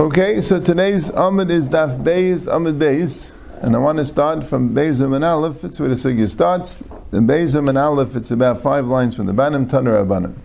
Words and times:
Okay, 0.00 0.40
so 0.40 0.58
today's 0.58 1.10
Amid 1.10 1.50
is 1.50 1.68
Daf 1.68 2.02
Beis, 2.02 2.50
Amid 2.50 2.78
Beis, 2.78 3.30
and 3.60 3.76
I 3.76 3.78
want 3.80 3.98
to 3.98 4.06
start 4.06 4.42
from 4.44 4.74
Beis 4.74 5.02
and 5.02 5.22
Aleph. 5.22 5.62
It's 5.62 5.78
where 5.78 5.90
the 5.90 5.94
Sugya 5.94 6.26
starts. 6.26 6.80
In 7.12 7.26
Beis 7.26 7.54
and 7.54 7.76
Aleph, 7.76 8.16
it's 8.16 8.30
about 8.30 8.62
five 8.62 8.86
lines 8.86 9.14
from 9.14 9.26
the 9.26 9.34
Banim 9.34 9.68
Tanur 9.68 10.02
Abanim. 10.02 10.36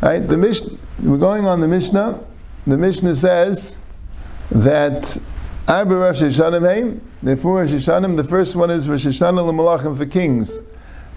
Right, 0.00 0.26
the 0.26 0.38
Mishnah. 0.38 0.78
We're 1.02 1.18
going 1.18 1.44
on 1.44 1.60
the 1.60 1.68
Mishnah. 1.68 2.24
The 2.66 2.78
Mishnah 2.78 3.14
says 3.14 3.76
that 4.50 5.18
Arba 5.68 5.96
Rosh 5.96 6.22
Hashanah 6.22 6.98
the 7.22 7.36
four 7.36 7.56
Rosh 7.60 7.72
the 7.72 8.26
first 8.26 8.56
one 8.56 8.70
is 8.70 8.88
Rosh 8.88 9.06
Hashanah 9.06 9.98
for 9.98 10.06
kings. 10.06 10.60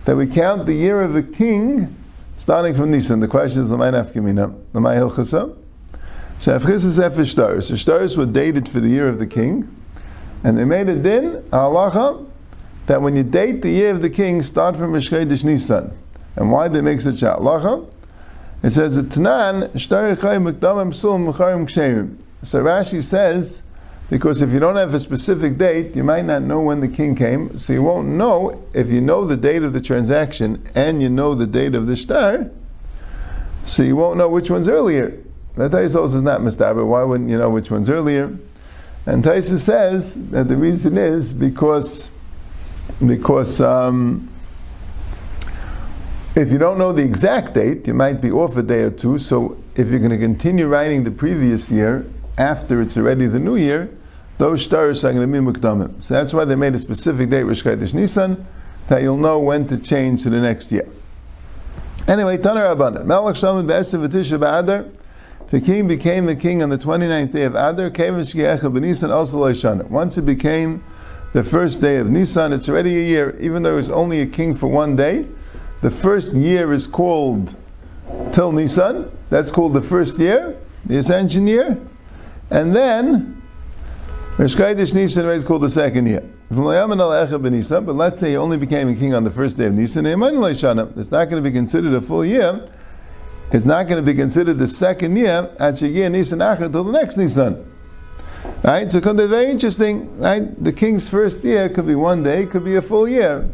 That 0.04 0.18
we 0.18 0.28
count 0.28 0.66
the 0.66 0.73
year 0.73 1.02
of 1.02 1.16
a 1.16 1.23
king 1.23 1.96
starting 2.42 2.73
from 2.73 2.89
Nisan. 2.89 3.20
The 3.20 3.28
question 3.28 3.62
is, 3.62 3.70
the 3.70 3.78
L'may 3.78 3.92
Nafkamina, 3.92 4.52
L'may 4.73 4.95
Hilchasa. 4.95 5.55
So 6.40 6.58
Afchis 6.58 6.86
is 6.86 6.98
Efer 6.98 7.22
Shtaris. 7.22 7.70
The 7.70 7.76
Shtaris 7.76 8.17
were 8.17 8.26
dated 8.26 8.67
for 8.67 8.80
the 8.80 8.90
year 8.90 9.08
of 9.08 9.20
the 9.20 9.27
king, 9.27 9.70
and 10.44 10.58
they 10.58 10.66
made 10.66 10.90
a 10.90 10.95
din, 10.95 11.44
halacha, 11.52 12.27
that 12.88 13.00
when 13.00 13.16
you 13.16 13.22
date 13.22 13.62
the 13.62 13.70
year 13.70 13.91
of 13.91 14.02
the 14.02 14.09
king, 14.09 14.41
start 14.41 14.76
from 14.76 14.91
Mishkedish 14.94 15.45
Nisan. 15.45 15.95
And 16.36 16.52
why 16.52 16.67
they 16.67 16.81
make 16.81 17.02
such 17.02 17.22
a 17.22 17.27
halacha? 17.27 17.88
It 18.64 18.72
says 18.72 18.98
Tanan. 18.98 19.70
So 22.44 22.64
Rashi 22.64 23.03
says, 23.03 23.62
because 24.12 24.42
if 24.42 24.50
you 24.50 24.60
don't 24.60 24.76
have 24.76 24.94
a 24.94 25.00
specific 25.00 25.58
date, 25.58 25.96
you 25.96 26.04
might 26.04 26.26
not 26.26 26.42
know 26.42 26.60
when 26.60 26.82
the 26.82 26.88
king 26.90 27.16
came, 27.16 27.58
so 27.58 27.72
you 27.72 27.82
won't 27.82 28.10
know 28.10 28.62
if 28.74 28.90
you 28.90 29.00
know 29.00 29.24
the 29.24 29.38
date 29.38 29.64
of 29.64 29.72
the 29.72 29.80
transaction 29.80 30.62
and 30.76 31.02
you 31.02 31.08
know 31.08 31.34
the 31.34 31.48
date 31.48 31.76
of 31.76 31.88
the 31.88 31.96
shtar, 31.96 32.52
so 33.64 33.84
you 33.84 33.96
won't 33.96 34.18
know 34.18 34.28
which 34.28 34.52
one's 34.52 34.68
earlier. 34.68 35.18
Now 35.56 35.70
Taisos 35.70 36.14
is 36.14 36.24
not 36.24 36.42
mistaber. 36.42 36.86
Why 36.86 37.03
wouldn't 37.03 37.30
you 37.30 37.38
know 37.38 37.50
which 37.50 37.72
one's 37.72 37.90
earlier? 37.90 38.38
And 39.06 39.23
Taisos 39.23 39.59
says 39.59 40.28
that 40.31 40.50
the 40.50 40.58
reason 40.58 40.98
is 40.98 41.31
because 41.31 42.12
because 43.08 43.62
um, 43.62 44.30
if 46.36 46.52
you 46.52 46.58
don't 46.58 46.78
know 46.78 46.92
the 46.92 47.03
exact 47.03 47.53
date, 47.53 47.88
you 47.88 47.94
might 47.94 48.20
be 48.20 48.30
off 48.30 48.58
a 48.58 48.62
day 48.62 48.81
or 48.81 48.92
two. 48.92 49.18
So 49.20 49.56
if 49.78 49.88
you're 49.88 50.00
going 50.00 50.12
to 50.12 50.18
continue 50.18 50.68
writing 50.68 51.06
the 51.06 51.12
previous 51.12 51.72
year 51.72 52.06
after 52.38 52.81
it's 52.81 52.98
already 52.98 53.28
the 53.28 53.40
new 53.40 53.56
year, 53.56 53.90
those 54.42 54.67
shtars 54.67 55.03
are 55.03 55.14
going 55.14 55.31
to 55.31 55.39
be 55.39 55.45
mukdamim. 55.45 56.02
So 56.02 56.16
that's 56.16 56.34
why 56.34 56.45
they 56.45 56.56
made 56.56 56.73
a 56.73 56.80
specific 56.80 57.30
date, 57.30 57.44
Rosh 57.44 57.61
Chodesh 57.61 57.94
Nisan, 57.94 58.44
that 58.88 59.03
you'll 59.03 59.17
know 59.17 59.38
when 59.38 59.67
to 59.67 59.78
change 59.78 60.23
to 60.23 60.31
the 60.31 60.42
next 60.42 60.72
year. 60.72 60.89
Anyway, 62.08 62.39
Tanar 62.39 62.75
Abanah. 62.75 63.06
Melech 63.06 63.36
Shamid 63.36 63.67
Be'esav 63.67 64.09
V'tisha 64.09 64.39
Ba'adar. 64.39 64.92
The 65.50 65.62
king 65.62 65.88
became 65.88 66.25
the 66.25 66.36
king 66.36 66.64
on 66.64 66.69
the 66.69 66.80
29th 66.80 67.31
day 67.31 67.44
of 67.44 67.53
Adar, 67.53 67.92
came 67.92 68.17
Nisan 68.17 69.12
also 69.12 69.84
Once 69.84 70.17
it 70.17 70.25
became 70.25 70.84
the 71.34 71.44
first 71.44 71.80
day 71.80 71.97
of 71.97 72.09
Nisan, 72.09 72.52
it's 72.52 72.67
already 72.67 72.97
a 72.97 73.03
year, 73.03 73.38
even 73.39 73.62
though 73.62 73.73
it 73.73 73.75
was 73.75 73.92
only 73.92 74.22
a 74.22 74.25
king 74.25 74.56
for 74.56 74.66
one 74.66 74.95
day. 74.95 75.28
The 75.84 75.92
first 75.92 76.34
year 76.34 76.73
is 76.73 76.88
called 76.88 77.56
till 78.31 78.52
Nisan, 78.52 79.16
that's 79.30 79.52
called 79.52 79.75
the 79.75 79.84
first 79.84 80.17
year, 80.17 80.58
the 80.84 80.97
ascension 80.97 81.45
year. 81.45 81.80
And 82.50 82.75
then, 82.75 83.41
Rosh 84.38 84.56
Nisan 84.56 85.30
is 85.30 85.44
called 85.44 85.62
the 85.62 85.70
second 85.70 86.08
year. 86.08 86.24
But 86.50 87.94
let's 87.94 88.20
say 88.20 88.30
he 88.32 88.38
only 88.38 88.58
became 88.58 88.90
a 88.90 88.96
king 88.96 89.14
on 89.14 89.24
the 89.24 89.32
first 89.32 89.58
day 89.58 89.66
of 89.66 89.74
Nisan, 89.74 90.06
it's 90.06 91.12
not 91.12 91.30
going 91.30 91.44
to 91.44 91.50
be 91.50 91.52
considered 91.52 91.94
a 91.94 92.02
full 92.02 92.26
year 92.26 92.68
it's 93.52 93.66
not 93.66 93.88
going 93.88 94.04
to 94.04 94.12
be 94.12 94.18
considered 94.18 94.58
the 94.58 94.68
second 94.68 95.18
year 95.18 95.50
at 95.59 95.74
Shigir 95.74 96.09
Nisan 96.09 96.40
Achar 96.40 96.64
until 96.64 96.86
the 96.86 96.94
next 96.94 97.18
Nisan. 97.18 97.70
Right? 98.64 98.90
So 98.90 99.00
it's 99.00 99.06
very 99.06 99.52
interesting, 99.52 100.18
right? 100.20 100.64
The 100.64 100.72
king's 100.72 101.09
first 101.09 101.44
year 101.44 101.68
could 101.68 101.86
be 101.86 101.96
one 101.96 102.24
day, 102.24 102.46
could 102.46 102.64
be 102.64 102.75
a 102.75 102.81
full 102.81 103.09
year. 103.09 103.50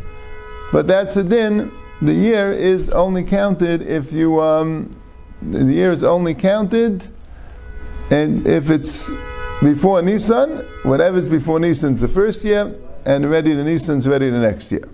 But 0.71 0.87
that's 0.87 1.17
a 1.17 1.23
din. 1.23 1.71
The 2.01 2.13
year 2.13 2.51
is 2.51 2.91
only 2.91 3.23
counted 3.23 3.81
if 3.81 4.13
you, 4.13 4.39
um, 4.39 4.95
the 5.41 5.63
year 5.63 5.91
is 5.91 6.03
only 6.03 6.35
counted, 6.35 7.07
and 8.11 8.45
if 8.45 8.69
it's 8.69 9.09
before 9.61 10.01
Nisan, 10.01 10.59
whatever's 10.83 11.29
before 11.29 11.59
Nisan's 11.59 12.01
the 12.01 12.07
first 12.07 12.43
year, 12.43 12.75
and 13.05 13.29
ready 13.29 13.53
to 13.53 13.63
Nisan's 13.63 14.07
ready 14.07 14.29
the 14.29 14.39
next 14.39 14.71
year. 14.71 14.87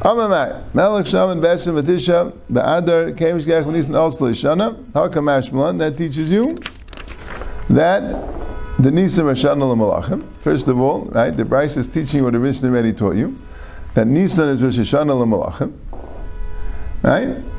Amamai, 0.00 0.62
Melech 0.74 1.06
Shaman 1.06 1.40
Besim 1.40 1.80
Batisha, 1.80 2.32
Be'adar, 2.50 3.12
Kemish 3.16 3.46
Gach 3.46 3.66
Nisan 3.66 3.94
also 3.94 4.26
Lishana, 4.26 4.74
Hakam 4.92 5.26
Ashmalan, 5.26 5.78
that 5.78 5.96
teaches 5.96 6.30
you 6.30 6.58
that 7.70 8.02
the 8.78 8.90
Nisan 8.90 9.26
Rashana 9.26 9.76
Malachim. 9.76 10.26
First 10.40 10.66
of 10.68 10.80
all, 10.80 11.02
right, 11.06 11.34
the 11.34 11.44
Brisa 11.44 11.78
is 11.78 11.86
teaching 11.86 12.24
what 12.24 12.32
the 12.32 12.40
Mishnah 12.40 12.68
already 12.68 12.92
taught 12.92 13.16
you, 13.16 13.38
that 13.94 14.06
Nisan 14.06 14.48
is 14.48 14.62
Rosh 14.62 14.78
Hashanah 14.78 15.26
Malachim, 15.26 15.72
right? 17.02 17.53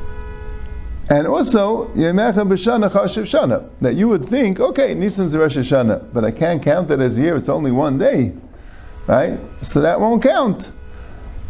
And 1.08 1.28
also, 1.28 1.86
Yemecha 1.88 2.46
B'Shana 2.48 2.90
Chashiv 2.90 3.22
Shana, 3.22 3.68
that 3.80 3.94
you 3.94 4.08
would 4.08 4.24
think, 4.24 4.58
okay, 4.58 4.92
Nisan's 4.92 5.36
Rosh 5.36 5.56
Hashanah, 5.56 6.12
but 6.12 6.24
I 6.24 6.32
can't 6.32 6.60
count 6.60 6.88
that 6.88 6.98
as 6.98 7.16
a 7.16 7.20
year, 7.20 7.36
it's 7.36 7.48
only 7.48 7.70
one 7.70 7.96
day, 7.96 8.32
right? 9.06 9.38
So 9.62 9.80
that 9.82 10.00
won't 10.00 10.20
count. 10.20 10.72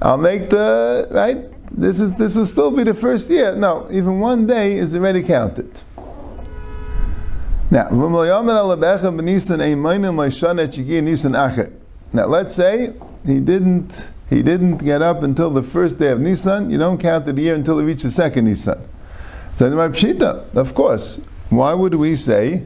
I'll 0.03 0.19
make 0.19 0.50
the 0.50 1.09
right. 1.11 1.39
This 1.71 2.00
is 2.00 2.16
this 2.19 2.37
will 2.37 2.47
still 2.47 2.71
be 2.71 2.84
the 2.84 2.93
first 2.93 3.31
year. 3.31 3.56
No, 3.56 3.89
even 3.91 4.21
one 4.21 4.47
day 4.47 4.77
is 4.77 4.95
already 4.95 5.22
counted. 5.22 5.81
Now, 7.71 7.89
now 12.12 12.27
let's 12.27 12.55
say 12.55 12.93
he 13.25 13.41
didn't 13.41 14.06
he 14.28 14.43
didn't 14.43 14.77
get 14.78 15.03
up 15.03 15.22
until 15.22 15.50
the 15.50 15.62
first 15.62 15.99
day 15.99 16.09
of 16.09 16.21
Nisan. 16.21 16.71
You 16.71 16.78
don't 16.78 16.99
count 16.99 17.25
the 17.25 17.33
year 17.33 17.55
until 17.55 17.78
he 17.78 17.87
reaches 17.87 18.03
the 18.03 18.11
second 18.11 18.45
Nisan. 18.45 18.87
So 19.56 19.69
the 19.69 19.77
Pshita, 19.77 20.55
of 20.55 20.75
course. 20.75 21.21
Why 21.50 21.75
would 21.75 21.94
we 21.94 22.15
say 22.15 22.65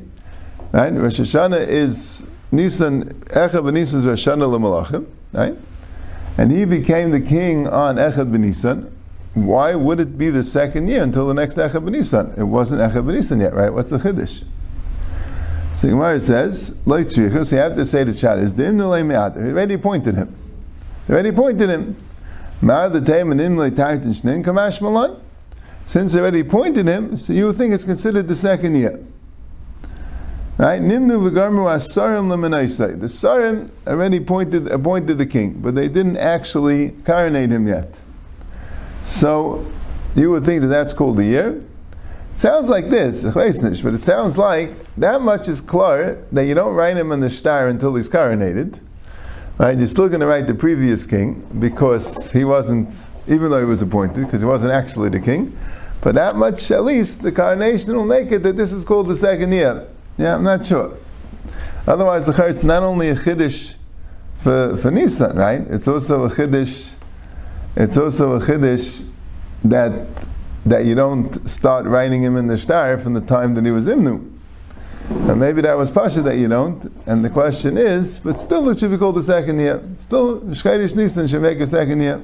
right? 0.72 0.92
Rosh 0.92 1.20
Hashanah 1.20 1.66
is 1.66 2.22
Nisan 2.52 3.04
Echav 3.26 3.72
Nisan 3.72 4.00
is 4.00 4.06
Rosh 4.06 4.26
Hashanah 4.26 5.06
right? 5.32 5.56
and 6.38 6.50
he 6.50 6.64
became 6.64 7.10
the 7.10 7.20
king 7.20 7.66
on 7.68 7.96
Echad 7.96 8.30
Benisan, 8.32 8.90
why 9.34 9.74
would 9.74 10.00
it 10.00 10.16
be 10.16 10.30
the 10.30 10.42
second 10.42 10.88
year 10.88 11.02
until 11.02 11.26
the 11.26 11.34
next 11.34 11.56
Echad 11.56 11.84
Benisan? 11.84 12.36
It 12.38 12.44
wasn't 12.44 12.80
Echad 12.80 13.04
Benisan 13.04 13.40
yet, 13.40 13.54
right? 13.54 13.72
What's 13.72 13.90
the 13.90 13.98
Chiddush? 13.98 14.44
So 15.74 15.88
Gemara 15.88 16.18
says, 16.18 16.76
so 16.84 16.96
you 16.96 17.28
have 17.30 17.74
to 17.74 17.86
say 17.86 18.04
to 18.04 18.12
Chad, 18.12 18.38
is 18.40 18.52
Imnulei 18.54 19.06
Me'ad. 19.06 19.36
He 19.36 19.50
already 19.50 19.76
pointed 19.76 20.16
him. 20.16 20.34
He 21.06 21.12
already 21.12 21.30
pointed 21.30 21.70
him. 21.70 21.96
Ma'ad 22.60 22.92
the 22.92 23.00
Taim 23.00 23.30
and 23.30 23.40
Tartin 23.76 24.06
Shnin 24.06 24.44
Kamash 24.44 24.80
Malan. 24.80 25.20
Since 25.90 26.12
they 26.12 26.20
already 26.20 26.38
appointed 26.38 26.86
him, 26.86 27.16
so 27.16 27.32
you 27.32 27.46
would 27.46 27.56
think 27.56 27.74
it's 27.74 27.84
considered 27.84 28.28
the 28.28 28.36
second 28.36 28.76
year. 28.76 29.04
Right? 30.56 30.80
Nimnu 30.80 31.28
v'garmu 31.28 31.66
asarim 31.66 32.28
lemenaisai. 32.28 33.00
The 33.00 33.08
sarim 33.08 33.72
already 33.88 34.20
pointed, 34.20 34.68
appointed 34.68 35.18
the 35.18 35.26
king, 35.26 35.54
but 35.54 35.74
they 35.74 35.88
didn't 35.88 36.18
actually 36.18 36.90
coronate 37.04 37.50
him 37.50 37.66
yet. 37.66 37.98
So 39.04 39.68
you 40.14 40.30
would 40.30 40.44
think 40.44 40.60
that 40.60 40.68
that's 40.68 40.92
called 40.92 41.18
a 41.18 41.24
year. 41.24 41.60
It 42.34 42.38
sounds 42.38 42.68
like 42.68 42.90
this, 42.90 43.24
but 43.24 43.92
it 43.92 44.02
sounds 44.04 44.38
like 44.38 44.76
that 44.94 45.22
much 45.22 45.48
is 45.48 45.60
clear 45.60 46.24
that 46.30 46.44
you 46.44 46.54
don't 46.54 46.76
write 46.76 46.98
him 46.98 47.10
on 47.10 47.18
the 47.18 47.28
shtar 47.28 47.66
until 47.66 47.96
he's 47.96 48.08
coronated. 48.08 48.78
Right? 49.58 49.76
You're 49.76 49.88
still 49.88 50.06
going 50.06 50.20
to 50.20 50.28
write 50.28 50.46
the 50.46 50.54
previous 50.54 51.04
king 51.04 51.44
because 51.58 52.30
he 52.30 52.44
wasn't, 52.44 52.94
even 53.26 53.50
though 53.50 53.58
he 53.58 53.64
was 53.64 53.82
appointed, 53.82 54.26
because 54.26 54.40
he 54.40 54.46
wasn't 54.46 54.70
actually 54.70 55.08
the 55.08 55.18
king. 55.18 55.58
But 56.02 56.14
that 56.14 56.36
much, 56.36 56.70
at 56.70 56.84
least, 56.84 57.22
the 57.22 57.32
coronation 57.32 57.94
will 57.94 58.06
make 58.06 58.32
it 58.32 58.42
that 58.42 58.56
this 58.56 58.72
is 58.72 58.84
called 58.84 59.08
the 59.08 59.14
second 59.14 59.52
year. 59.52 59.86
Yeah, 60.16 60.36
I'm 60.36 60.42
not 60.42 60.64
sure. 60.64 60.96
Otherwise, 61.86 62.26
the 62.26 62.46
it's 62.46 62.62
not 62.62 62.82
only 62.82 63.10
a 63.10 63.14
chiddush 63.14 63.74
for, 64.38 64.76
for 64.76 64.90
Nisan, 64.90 65.36
right? 65.36 65.60
It's 65.68 65.88
also 65.88 66.24
a 66.24 66.30
chiddush. 66.30 66.90
It's 67.76 67.96
also 67.96 68.36
a 68.36 68.40
chiddush 68.40 69.06
that 69.64 70.06
that 70.66 70.84
you 70.84 70.94
don't 70.94 71.48
start 71.48 71.86
writing 71.86 72.22
him 72.22 72.36
in 72.36 72.46
the 72.46 72.58
shtar 72.58 72.98
from 72.98 73.14
the 73.14 73.20
time 73.20 73.54
that 73.54 73.64
he 73.64 73.70
was 73.70 73.86
imnu. 73.86 74.30
And 75.08 75.40
maybe 75.40 75.62
that 75.62 75.76
was 75.76 75.90
Pasha 75.90 76.22
that 76.22 76.36
you 76.36 76.48
don't. 76.48 76.92
And 77.06 77.24
the 77.24 77.30
question 77.30 77.76
is, 77.76 78.20
but 78.20 78.38
still 78.38 78.68
it 78.68 78.78
should 78.78 78.90
be 78.90 78.98
called 78.98 79.16
the 79.16 79.22
second 79.22 79.58
year. 79.58 79.82
Still, 79.98 80.40
Shkaidish 80.40 80.94
Nisan 80.94 81.26
should 81.26 81.42
make 81.42 81.58
a 81.60 81.66
second 81.66 82.00
year. 82.00 82.22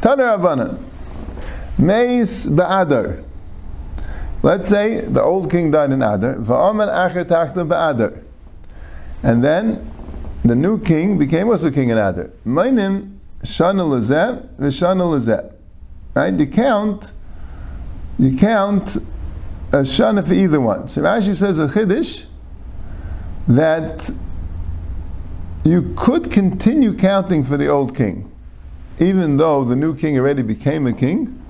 Taner 0.00 0.36
Abanan. 0.36 0.82
Meis 1.78 2.46
Ba'adar. 2.46 3.24
Let's 4.42 4.68
say 4.68 5.00
the 5.00 5.22
old 5.22 5.50
king 5.50 5.70
died 5.70 5.90
in 5.90 6.02
Adar, 6.02 6.34
and 9.22 9.42
then 9.42 9.90
the 10.44 10.54
new 10.54 10.78
king 10.78 11.16
became 11.16 11.48
also 11.48 11.70
king 11.70 11.88
in 11.88 11.96
Adar. 11.96 12.30
Mainim 12.46 13.16
shana 13.42 13.82
lazeh 13.88 14.46
v'shana 14.58 15.04
lazeh. 15.18 15.52
Right? 16.14 16.34
You 16.38 16.46
count 16.46 17.12
you 18.18 18.36
count 18.36 18.96
a 19.72 19.78
shana 19.78 20.26
for 20.26 20.34
either 20.34 20.60
one. 20.60 20.88
So 20.88 21.02
Rashi 21.02 21.34
says 21.34 21.58
a 21.58 21.66
chiddush 21.66 22.26
that 23.48 24.10
you 25.64 25.94
could 25.96 26.30
continue 26.30 26.94
counting 26.94 27.44
for 27.44 27.56
the 27.56 27.68
old 27.68 27.96
king, 27.96 28.30
even 28.98 29.38
though 29.38 29.64
the 29.64 29.74
new 29.74 29.96
king 29.96 30.18
already 30.18 30.42
became 30.42 30.86
a 30.86 30.92
king. 30.92 31.40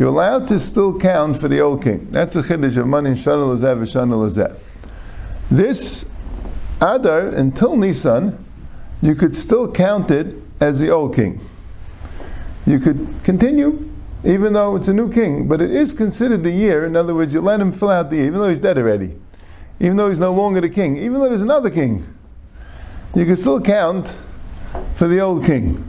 You're 0.00 0.08
allowed 0.08 0.48
to 0.48 0.58
still 0.58 0.98
count 0.98 1.38
for 1.38 1.48
the 1.48 1.60
old 1.60 1.82
king. 1.82 2.08
That's 2.10 2.34
a 2.34 2.42
chiddush 2.42 2.78
of 2.78 2.86
manim 2.86 3.18
shana 3.18 3.54
lazeh 3.54 3.76
v'shana 3.76 4.14
lazeh. 4.14 4.56
This 5.50 6.10
Adar 6.80 7.26
until 7.26 7.76
Nisan, 7.76 8.42
you 9.02 9.14
could 9.14 9.36
still 9.36 9.70
count 9.70 10.10
it 10.10 10.36
as 10.58 10.80
the 10.80 10.88
old 10.88 11.14
king. 11.14 11.38
You 12.64 12.78
could 12.78 13.08
continue 13.24 13.90
even 14.24 14.54
though 14.54 14.74
it's 14.76 14.88
a 14.88 14.94
new 14.94 15.12
king, 15.12 15.46
but 15.46 15.60
it 15.60 15.70
is 15.70 15.92
considered 15.92 16.44
the 16.44 16.50
year. 16.50 16.86
In 16.86 16.96
other 16.96 17.14
words, 17.14 17.34
you 17.34 17.42
let 17.42 17.60
him 17.60 17.70
fill 17.70 17.90
out 17.90 18.08
the 18.08 18.16
year, 18.16 18.24
even 18.28 18.38
though 18.40 18.48
he's 18.48 18.58
dead 18.58 18.78
already, 18.78 19.16
even 19.80 19.98
though 19.98 20.08
he's 20.08 20.18
no 20.18 20.32
longer 20.32 20.62
the 20.62 20.70
king, 20.70 20.96
even 20.96 21.20
though 21.20 21.28
there's 21.28 21.42
another 21.42 21.68
king, 21.68 22.06
you 23.14 23.26
can 23.26 23.36
still 23.36 23.60
count 23.60 24.16
for 24.94 25.06
the 25.06 25.20
old 25.20 25.44
king. 25.44 25.86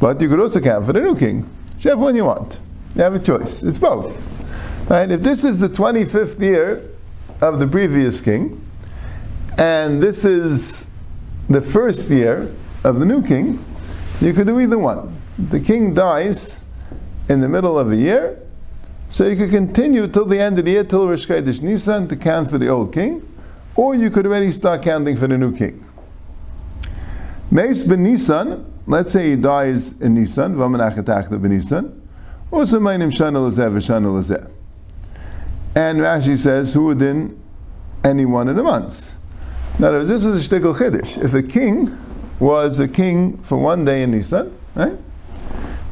But 0.00 0.20
you 0.20 0.28
could 0.28 0.40
also 0.40 0.60
count 0.60 0.84
for 0.84 0.92
the 0.92 1.00
new 1.00 1.14
king, 1.14 1.48
whichever 1.86 2.02
one 2.02 2.16
you 2.16 2.24
want. 2.24 2.58
You 2.96 3.02
have 3.02 3.14
a 3.14 3.20
choice. 3.20 3.62
It's 3.62 3.78
both. 3.78 4.20
Right? 4.90 5.08
If 5.08 5.22
this 5.22 5.44
is 5.44 5.60
the 5.60 5.68
25th 5.68 6.40
year 6.40 6.90
of 7.40 7.60
the 7.60 7.66
previous 7.68 8.20
king, 8.20 8.60
and 9.56 10.02
this 10.02 10.24
is 10.24 10.90
the 11.48 11.60
first 11.60 12.10
year 12.10 12.52
of 12.82 12.98
the 12.98 13.06
new 13.06 13.22
king, 13.22 13.64
you 14.20 14.32
could 14.32 14.48
do 14.48 14.58
either 14.58 14.78
one. 14.78 15.16
The 15.38 15.60
king 15.60 15.94
dies 15.94 16.58
in 17.28 17.40
the 17.40 17.48
middle 17.48 17.78
of 17.78 17.88
the 17.88 17.96
year, 17.96 18.42
so 19.08 19.24
you 19.24 19.36
could 19.36 19.50
continue 19.50 20.08
till 20.08 20.24
the 20.24 20.40
end 20.40 20.58
of 20.58 20.64
the 20.64 20.72
year, 20.72 20.82
till 20.82 21.06
Rosh 21.06 21.28
Chodesh 21.28 21.62
Nisan, 21.62 22.08
to 22.08 22.16
count 22.16 22.50
for 22.50 22.58
the 22.58 22.66
old 22.66 22.92
king, 22.92 23.22
or 23.76 23.94
you 23.94 24.10
could 24.10 24.26
already 24.26 24.50
start 24.50 24.82
counting 24.82 25.16
for 25.16 25.28
the 25.28 25.38
new 25.38 25.54
king. 25.54 25.85
Meis 27.50 27.84
ben 27.84 28.02
Nisan, 28.02 28.64
let's 28.86 29.12
say 29.12 29.30
he 29.30 29.36
dies 29.36 30.00
in 30.00 30.14
Nisan, 30.14 30.56
v'amenachetachta 30.56 31.40
ben 31.40 31.50
Nisan, 31.50 32.08
also 32.50 32.80
my 32.80 32.96
meinim 32.96 33.10
shana 33.10 33.38
lazeh 33.38 33.70
v'shana 33.70 34.06
lazeh. 34.06 34.50
And 35.74 35.98
Rashi 35.98 36.38
says, 36.38 36.72
who 36.72 36.86
would 36.86 37.02
in 37.02 37.38
any 38.02 38.24
one 38.24 38.48
of 38.48 38.56
the 38.56 38.62
months. 38.62 39.12
Words, 39.78 40.08
this 40.08 40.24
is 40.24 40.46
a 40.46 40.48
shtickle 40.48 40.74
chiddush. 40.74 41.22
If 41.22 41.34
a 41.34 41.42
king 41.42 41.96
was 42.40 42.80
a 42.80 42.88
king 42.88 43.36
for 43.38 43.58
one 43.58 43.84
day 43.84 44.02
in 44.02 44.10
Nisan, 44.10 44.56
right? 44.74 44.96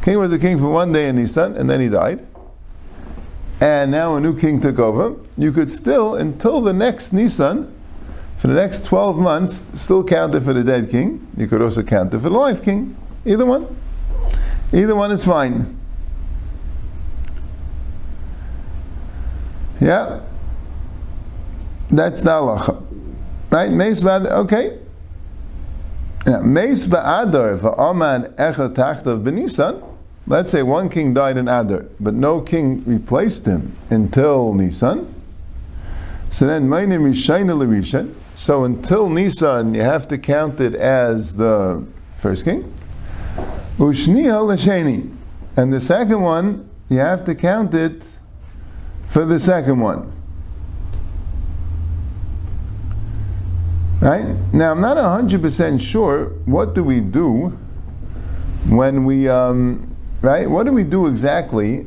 King 0.03 0.19
was 0.19 0.33
a 0.33 0.39
king 0.39 0.59
for 0.59 0.71
one 0.71 0.93
day 0.93 1.09
in 1.09 1.17
Nisan, 1.17 1.57
and 1.57 1.69
then 1.69 1.81
he 1.81 1.89
died. 1.89 2.27
And 3.61 3.91
now 3.91 4.17
a 4.17 4.21
new 4.21 4.39
king 4.39 4.61
took 4.61 4.79
over. 4.79 5.17
You 5.37 5.53
could 5.53 5.71
still, 5.71 6.15
until 6.15 6.61
the 6.61 6.73
next 6.73 7.13
Nisan, 7.13 7.74
for 8.45 8.49
the 8.49 8.57
next 8.57 8.85
12 8.85 9.17
months, 9.17 9.81
still 9.81 10.05
count 10.05 10.35
it 10.35 10.43
for 10.43 10.53
the 10.53 10.63
dead 10.63 10.91
king. 10.91 11.27
You 11.35 11.47
could 11.47 11.63
also 11.63 11.83
count 11.83 12.13
it 12.13 12.19
for 12.19 12.29
the 12.29 12.37
live 12.37 12.63
king. 12.63 12.95
Either 13.25 13.47
one. 13.47 13.75
Either 14.71 14.95
one 14.95 15.11
is 15.13 15.25
fine. 15.25 15.81
Yeah? 19.81 20.21
That's 21.91 22.21
the 22.21 22.33
halacha. 22.33 22.85
Right? 23.51 23.71
Meis 23.71 24.03
ba'adar, 24.03 24.33
okay. 24.33 24.79
Meis 26.43 26.85
ba'adar 26.85 27.59
va'aman 27.61 28.35
echad 28.35 28.75
tachtav 28.75 29.25
b'nisan. 29.25 29.83
Let's 30.27 30.51
say 30.51 30.63
one 30.63 30.91
king 30.91 31.15
died 31.15 31.39
in 31.39 31.49
Adar, 31.49 31.87
but 31.99 32.13
no 32.13 32.43
king 32.43 32.85
replaced 32.85 33.47
him 33.47 33.75
until 33.89 34.53
Nisan. 34.53 35.15
So 36.29 36.47
then, 36.47 36.69
my 36.69 36.85
name 36.85 37.07
is 37.07 37.17
Shaina 37.17 37.57
Lerishan. 37.57 38.15
So 38.35 38.65
until 38.65 39.09
Nisan, 39.09 39.75
you 39.75 39.83
have 39.83 40.09
to 40.09 40.19
count 40.19 40.61
it 40.61 40.75
as 40.75 41.37
the 41.37 41.87
first 42.19 42.45
king. 42.45 42.73
Ushniya 43.79 44.43
Lasheni. 44.43 45.15
And 45.57 45.73
the 45.73 45.81
second 45.81 46.21
one, 46.21 46.69
you 46.89 46.99
have 46.99 47.25
to 47.27 47.35
count 47.35 47.75
it 47.75 48.07
for 49.09 49.25
the 49.25 49.39
second 49.39 49.79
one. 49.79 50.13
Right? 54.01 54.35
Now, 54.53 54.73
I'm 54.73 54.81
not 54.81 54.97
100% 54.97 55.81
sure 55.81 56.27
what 56.45 56.75
do 56.75 56.83
we 56.83 57.01
do 57.01 57.57
when 58.69 59.05
we, 59.05 59.29
um, 59.29 59.97
right? 60.21 60.51
What 60.51 60.67
do 60.67 60.73
we 60.73 60.83
do 60.85 61.07
exactly 61.07 61.87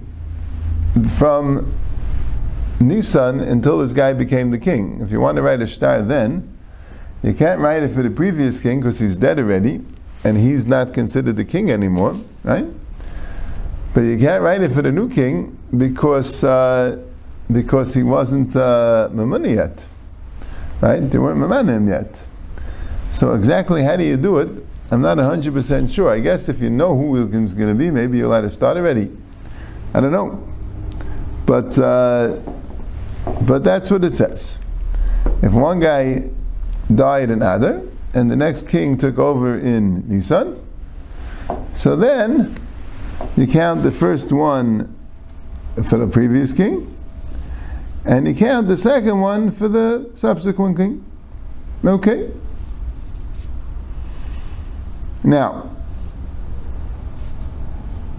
from 1.15 1.73
Nisan 2.79 3.39
until 3.39 3.79
this 3.79 3.93
guy 3.93 4.13
became 4.13 4.51
the 4.51 4.57
king? 4.57 4.99
If 5.01 5.11
you 5.11 5.19
want 5.19 5.37
to 5.37 5.41
write 5.41 5.61
a 5.61 5.67
shtar 5.67 6.01
then, 6.01 6.57
you 7.23 7.33
can't 7.33 7.59
write 7.59 7.83
it 7.83 7.93
for 7.93 8.03
the 8.03 8.09
previous 8.09 8.61
king 8.61 8.79
because 8.79 8.99
he's 8.99 9.17
dead 9.17 9.39
already 9.39 9.83
and 10.23 10.37
he's 10.37 10.65
not 10.65 10.93
considered 10.93 11.35
the 11.35 11.45
king 11.45 11.71
anymore, 11.71 12.15
right? 12.43 12.67
But 13.93 14.01
you 14.01 14.17
can't 14.17 14.43
write 14.43 14.61
it 14.61 14.73
for 14.73 14.81
the 14.81 14.91
new 14.91 15.09
king 15.09 15.57
because, 15.75 16.43
uh, 16.43 17.03
because 17.51 17.93
he 17.93 18.03
wasn't 18.03 18.55
uh, 18.55 19.09
yet 19.43 19.85
right? 20.81 20.99
They 20.99 21.17
weren't 21.17 21.39
mamanim 21.39 21.87
yet. 21.87 22.21
So 23.11 23.33
exactly 23.33 23.83
how 23.83 23.95
do 23.95 24.03
you 24.03 24.17
do 24.17 24.37
it? 24.39 24.49
I'm 24.91 25.01
not 25.01 25.17
100% 25.17 25.93
sure. 25.93 26.09
I 26.09 26.19
guess 26.19 26.47
if 26.49 26.61
you 26.61 26.69
know 26.69 26.95
who 26.95 27.11
Wilkins 27.11 27.51
is 27.51 27.53
going 27.55 27.69
to 27.69 27.75
be, 27.75 27.91
maybe 27.91 28.19
you'll 28.19 28.29
let 28.29 28.43
it 28.43 28.51
start 28.51 28.77
already. 28.77 29.11
I 29.93 29.99
don't 29.99 30.11
know. 30.11 30.47
But, 31.45 31.77
uh, 31.77 32.39
but 33.41 33.63
that's 33.63 33.91
what 33.91 34.03
it 34.03 34.15
says. 34.15 34.57
If 35.41 35.53
one 35.53 35.79
guy 35.79 36.29
died 36.93 37.29
in 37.29 37.41
Adar, 37.41 37.81
and 38.13 38.31
the 38.31 38.35
next 38.35 38.67
king 38.67 38.97
took 38.97 39.17
over 39.17 39.57
in 39.57 40.07
Nisan, 40.07 40.59
so 41.73 41.95
then 41.95 42.59
you 43.35 43.47
count 43.47 43.83
the 43.83 43.91
first 43.91 44.31
one 44.31 44.95
for 45.89 45.97
the 45.97 46.07
previous 46.07 46.53
king, 46.53 46.95
and 48.05 48.27
you 48.27 48.33
count 48.33 48.67
the 48.67 48.77
second 48.77 49.19
one 49.19 49.51
for 49.51 49.67
the 49.67 50.09
subsequent 50.15 50.77
king. 50.77 51.05
Okay? 51.85 52.31
Now, 55.23 55.76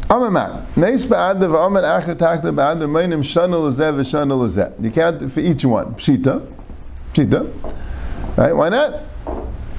Amamar, 0.08 0.64
Neis 0.74 1.04
ba'adav 1.04 1.66
amar 1.66 1.82
achar 1.82 2.16
takta 2.16 2.44
ba'adav 2.44 2.88
meinim 2.88 3.22
shana 3.22 3.56
lezeh 3.56 3.92
v'shana 3.92 4.32
lezeh. 4.32 4.72
You 4.82 4.90
count 4.90 5.30
for 5.30 5.40
each 5.40 5.66
one. 5.66 5.94
Pshita. 5.96 6.50
Pshita. 7.12 8.36
Right? 8.38 8.54
Why 8.54 8.70
not? 8.70 9.02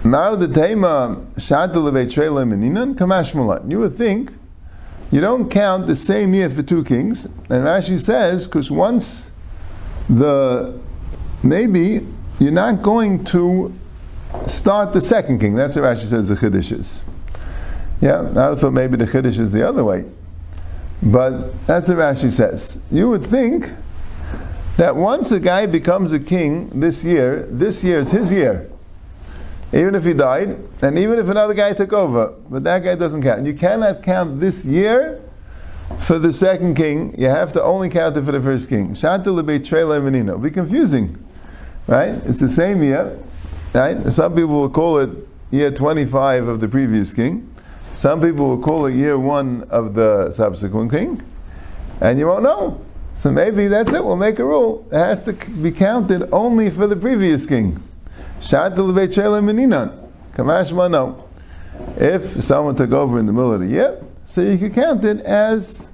Ma'u 0.03 0.39
the 0.39 0.47
tema 0.47 1.19
shata 1.37 1.73
levetrela 1.73 2.47
meninan 2.47 2.93
kamash 2.93 3.33
mulat. 3.33 3.69
You 3.71 3.79
would 3.79 3.95
think 3.95 4.31
you 5.11 5.19
don't 5.19 5.49
count 5.49 5.87
the 5.87 5.95
same 5.95 6.35
year 6.35 6.51
for 6.51 6.61
two 6.61 6.83
kings. 6.83 7.25
And 7.25 7.65
Rashi 7.65 7.99
says, 7.99 8.45
because 8.45 8.69
once 8.69 9.31
the 10.07 10.79
maybe 11.41 12.05
you're 12.37 12.51
not 12.51 12.83
going 12.83 13.23
to 13.25 13.73
start 14.45 14.93
the 14.93 15.01
second 15.01 15.39
king. 15.39 15.55
That's 15.55 15.75
what 15.75 15.85
Rashi 15.85 16.05
says 16.05 16.27
the 16.27 16.35
Chiddush 16.35 16.71
is. 16.79 17.03
Yeah, 17.99 18.29
I 18.51 18.55
thought 18.55 18.73
maybe 18.73 18.95
the 18.95 19.05
Chiddush 19.05 19.39
is 19.39 19.51
the 19.51 19.67
other 19.67 19.83
way. 19.83 20.05
But 21.01 21.65
that's 21.65 21.87
what 21.87 21.97
Rashi 21.97 22.31
says. 22.31 22.81
You 22.91 23.09
would 23.09 23.25
think 23.25 23.71
that 24.77 24.95
once 24.95 25.31
a 25.31 25.39
guy 25.39 25.65
becomes 25.65 26.11
a 26.11 26.19
king 26.19 26.69
this 26.69 27.03
year, 27.03 27.47
this 27.49 27.83
year 27.83 27.99
is 27.99 28.11
his 28.11 28.31
year. 28.31 28.69
Even 29.71 29.93
if 29.95 30.03
he 30.03 30.13
died, 30.13 30.57
and 30.81 30.97
even 30.97 31.19
if 31.19 31.29
another 31.29 31.53
guy 31.53 31.73
took 31.73 31.93
over, 31.93 32.33
but 32.49 32.63
that 32.63 32.83
guy 32.83 32.95
doesn't 32.95 33.21
count. 33.21 33.45
You 33.45 33.53
cannot 33.53 34.01
count 34.03 34.39
this 34.39 34.65
year 34.65 35.21
for 35.97 36.19
the 36.19 36.31
second 36.31 36.75
king, 36.75 37.15
you 37.17 37.27
have 37.27 37.51
to 37.53 37.63
only 37.63 37.89
count 37.89 38.15
it 38.15 38.23
for 38.23 38.31
the 38.31 38.41
first 38.41 38.69
king. 38.69 38.93
Menino. 38.93 40.37
Be 40.37 40.51
confusing, 40.51 41.17
right? 41.87 42.13
It's 42.25 42.39
the 42.39 42.49
same 42.49 42.83
year, 42.83 43.17
right? 43.73 44.11
Some 44.13 44.35
people 44.35 44.59
will 44.59 44.69
call 44.69 44.99
it 44.99 45.09
year 45.51 45.71
25 45.71 46.47
of 46.47 46.59
the 46.59 46.67
previous 46.67 47.13
king. 47.13 47.48
Some 47.99 48.21
people 48.21 48.47
will 48.47 48.63
call 48.63 48.85
it 48.85 48.95
year 48.95 49.19
one 49.19 49.67
of 49.69 49.93
the 49.93 50.31
subsequent 50.31 50.89
king, 50.89 51.21
and 51.99 52.17
you 52.17 52.27
won't 52.27 52.43
know. 52.43 52.79
So 53.13 53.29
maybe 53.29 53.67
that's 53.67 53.91
it. 53.91 54.05
We'll 54.05 54.15
make 54.15 54.39
a 54.39 54.45
rule. 54.45 54.87
It 54.89 54.95
has 54.95 55.23
to 55.23 55.33
be 55.33 55.73
counted 55.73 56.29
only 56.31 56.69
for 56.69 56.87
the 56.87 56.95
previous 56.95 57.45
king. 57.45 57.83
Shanta 58.39 58.81
lebeitrela 58.81 59.43
menino. 59.43 60.11
Kamash 60.31 60.71
no. 60.89 61.27
If 61.97 62.41
someone 62.41 62.77
took 62.77 62.93
over 62.93 63.19
in 63.19 63.25
the 63.25 63.33
middle 63.33 63.51
of 63.51 63.59
the 63.59 63.67
year, 63.67 64.01
so 64.25 64.39
you 64.43 64.57
could 64.57 64.73
count 64.73 65.03
it 65.03 65.19
as 65.19 65.89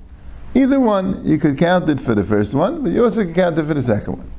either 0.54 0.80
one. 0.80 1.26
You 1.26 1.40
could 1.40 1.58
count 1.58 1.90
it 1.90 2.00
for 2.00 2.14
the 2.14 2.24
first 2.24 2.54
one, 2.54 2.84
but 2.84 2.92
you 2.92 3.04
also 3.04 3.26
could 3.26 3.34
count 3.34 3.58
it 3.58 3.66
for 3.66 3.74
the 3.74 3.82
second 3.82 4.18
one. 4.20 4.32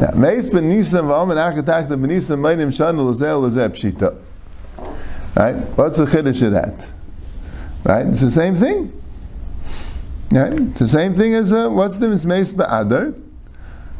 Now, 0.00 0.10
Meis 0.16 0.48
ben 0.48 0.68
Nisan 0.68 1.04
v'alman 1.04 1.36
akatak 1.36 1.88
the 1.88 1.96
ben 1.96 2.08
Nisan 2.08 2.40
meinim 2.40 2.74
shan 2.74 3.00
l'zeh 3.00 3.40
l'zeh 3.40 3.68
pshita. 3.68 4.16
Right? 5.36 5.54
What's 5.76 5.96
the 5.96 6.04
chiddush 6.04 6.42
of 6.42 6.52
that? 6.52 6.90
Right? 7.82 8.06
It's 8.06 8.20
the 8.20 8.30
same 8.30 8.56
thing. 8.56 8.92
Right? 10.30 10.52
It's 10.52 10.78
the 10.78 10.88
same 10.88 11.14
thing 11.14 11.34
as 11.34 11.52
uh, 11.52 11.68
what's 11.68 11.98
the 11.98 12.08
Meis 12.08 12.52
Ba'adar 12.52 13.20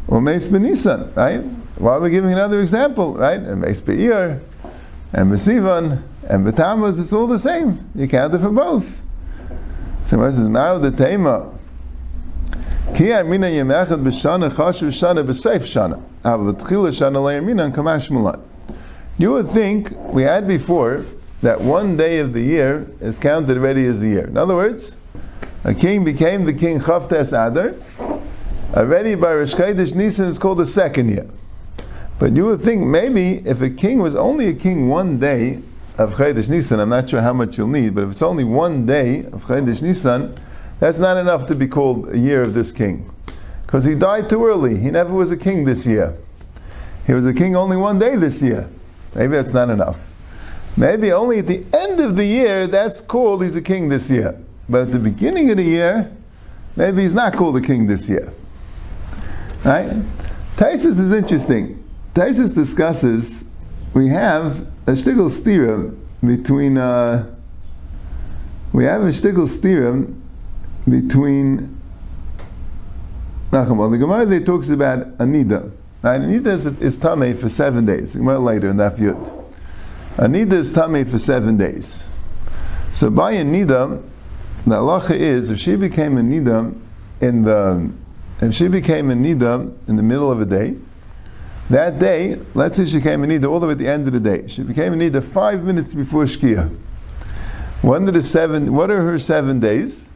or 0.08 0.20
Meis 0.20 0.48
B'Nisan, 0.48 1.14
right? 1.16 1.40
Why 1.78 1.92
are 1.92 2.00
we 2.00 2.10
giving 2.10 2.32
another 2.32 2.60
example, 2.60 3.14
right? 3.14 3.40
And 3.40 3.60
Meis 3.60 3.80
and 3.80 5.30
B'Sivan 5.30 6.02
and 6.28 6.46
B'Tamaz, 6.46 7.00
it's 7.00 7.12
all 7.12 7.26
the 7.26 7.38
same. 7.38 7.90
You 7.94 8.08
count 8.08 8.34
it 8.34 8.40
for 8.40 8.50
both. 8.50 9.00
So 10.02 10.18
what 10.18 10.32
says, 10.32 10.48
Mao 10.48 10.78
the 10.78 10.90
Tema. 10.90 11.50
Ki 12.94 13.12
amina 13.12 13.46
yemechad 13.46 14.02
b'shana 14.02 14.50
chashuv 14.50 14.88
shana 14.88 15.24
b'seif 15.24 15.62
shana. 15.62 16.02
Av 16.24 16.40
l'tchila 16.40 16.90
shana 16.90 17.38
and 17.38 17.74
kamash 17.74 18.10
mulan. 18.10 18.40
You 19.16 19.32
would 19.32 19.48
think, 19.48 19.90
we 20.12 20.24
had 20.24 20.46
before, 20.46 21.06
that 21.44 21.60
one 21.60 21.94
day 21.94 22.20
of 22.20 22.32
the 22.32 22.40
year 22.40 22.86
is 23.02 23.18
counted 23.18 23.58
already 23.58 23.86
as 23.86 24.00
the 24.00 24.08
year. 24.08 24.24
In 24.26 24.38
other 24.38 24.54
words, 24.54 24.96
a 25.62 25.74
king 25.74 26.02
became 26.02 26.46
the 26.46 26.54
king 26.54 26.80
Chavtes 26.80 27.32
Adar. 27.32 27.74
Already 28.74 29.14
by 29.14 29.34
Rosh 29.34 29.54
Chodesh 29.54 29.94
Nisan 29.94 30.28
is 30.28 30.38
called 30.38 30.56
the 30.56 30.66
second 30.66 31.10
year. 31.10 31.26
But 32.18 32.34
you 32.34 32.46
would 32.46 32.62
think 32.62 32.80
maybe 32.80 33.46
if 33.46 33.60
a 33.60 33.68
king 33.68 33.98
was 33.98 34.14
only 34.14 34.48
a 34.48 34.54
king 34.54 34.88
one 34.88 35.18
day 35.18 35.60
of 35.98 36.14
Chodesh 36.14 36.48
Nisan, 36.48 36.80
I'm 36.80 36.88
not 36.88 37.10
sure 37.10 37.20
how 37.20 37.34
much 37.34 37.58
you'll 37.58 37.68
need, 37.68 37.94
but 37.94 38.04
if 38.04 38.12
it's 38.12 38.22
only 38.22 38.44
one 38.44 38.86
day 38.86 39.26
of 39.26 39.44
Chodesh 39.44 39.82
Nisan, 39.82 40.34
that's 40.80 40.98
not 40.98 41.18
enough 41.18 41.46
to 41.48 41.54
be 41.54 41.68
called 41.68 42.08
a 42.08 42.18
year 42.18 42.40
of 42.40 42.54
this 42.54 42.72
king. 42.72 43.10
Because 43.66 43.84
he 43.84 43.94
died 43.94 44.30
too 44.30 44.46
early. 44.46 44.78
He 44.78 44.90
never 44.90 45.12
was 45.12 45.30
a 45.30 45.36
king 45.36 45.64
this 45.64 45.84
year. 45.84 46.16
He 47.06 47.12
was 47.12 47.26
a 47.26 47.34
king 47.34 47.54
only 47.54 47.76
one 47.76 47.98
day 47.98 48.16
this 48.16 48.40
year. 48.40 48.66
Maybe 49.14 49.36
that's 49.36 49.52
not 49.52 49.68
enough. 49.68 49.98
Maybe 50.76 51.12
only 51.12 51.38
at 51.38 51.46
the 51.46 51.64
end 51.72 52.00
of 52.00 52.16
the 52.16 52.24
year, 52.24 52.66
that's 52.66 53.00
called 53.00 53.42
he's 53.42 53.54
a 53.54 53.62
king 53.62 53.88
this 53.88 54.10
year. 54.10 54.38
But 54.68 54.82
at 54.82 54.92
the 54.92 54.98
beginning 54.98 55.50
of 55.50 55.58
the 55.58 55.64
year, 55.64 56.10
maybe 56.76 57.02
he's 57.02 57.14
not 57.14 57.34
called 57.34 57.56
a 57.56 57.60
king 57.60 57.86
this 57.86 58.08
year. 58.08 58.32
Right? 59.64 59.90
Taisus 60.56 61.00
is 61.00 61.12
interesting. 61.12 61.82
Taisus 62.14 62.54
discusses 62.54 63.50
we 63.92 64.08
have 64.08 64.60
a 64.86 64.92
shtigel 64.92 65.30
stira 65.30 65.96
between 66.24 66.76
uh, 66.78 67.32
we 68.72 68.84
have 68.84 69.02
a 69.02 69.06
shtigel 69.06 69.48
stira 69.48 70.12
between 70.88 71.80
Nachum. 73.52 73.90
The 73.90 73.98
Gemara 73.98 74.26
there 74.26 74.40
talks 74.40 74.68
about 74.68 75.16
Anida. 75.18 75.70
Right? 76.02 76.20
Anida 76.20 76.48
is, 76.48 76.66
is 76.66 76.96
tame 76.96 77.36
for 77.36 77.48
seven 77.48 77.86
days. 77.86 78.14
Gemara 78.14 78.40
later 78.40 78.68
in 78.68 78.76
that 78.78 78.96
yud. 80.16 80.28
nida 80.28 80.52
is 80.52 80.72
tame 80.72 81.04
for 81.04 81.18
seven 81.18 81.56
days. 81.56 82.04
So 82.92 83.10
by 83.10 83.32
a 83.32 83.44
nida, 83.44 84.02
the 84.64 84.76
halacha 84.76 85.16
is 85.16 85.50
if 85.50 85.58
she 85.58 85.76
became 85.76 86.16
a 86.16 86.22
nida 86.22 86.74
in 87.20 87.42
the 87.42 87.90
if 88.40 88.54
she 88.54 88.68
became 88.68 89.10
a 89.10 89.14
nida 89.14 89.72
in 89.88 89.96
the 89.96 90.02
middle 90.02 90.30
of 90.30 90.40
a 90.40 90.44
day, 90.44 90.76
that 91.70 91.98
day, 91.98 92.38
let's 92.54 92.76
say 92.76 92.84
she 92.84 92.98
became 92.98 93.24
a 93.24 93.26
nida 93.26 93.48
all 93.48 93.60
the 93.60 93.66
way 93.66 93.72
at 93.72 93.78
the 93.78 93.88
end 93.88 94.06
of 94.06 94.12
the 94.12 94.20
day. 94.20 94.46
She 94.48 94.62
became 94.62 94.92
a 94.92 94.96
nida 94.96 95.22
five 95.22 95.64
minutes 95.64 95.94
before 95.94 96.24
Shkia. 96.24 96.68
One 97.80 98.06
of 98.08 98.14
the 98.14 98.22
seven, 98.22 98.74
what 98.74 98.90
are 98.90 99.00
her 99.02 99.18
seven 99.18 99.60
days? 99.60 100.08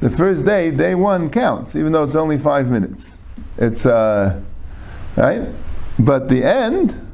The 0.00 0.10
first 0.10 0.44
day, 0.44 0.70
day 0.70 0.94
one 0.94 1.30
counts, 1.30 1.74
even 1.74 1.92
though 1.92 2.04
it's 2.04 2.14
only 2.14 2.38
five 2.38 2.68
minutes. 2.68 3.12
It's 3.56 3.86
uh, 3.86 4.40
right, 5.16 5.48
but 5.98 6.28
the 6.28 6.44
end, 6.44 7.07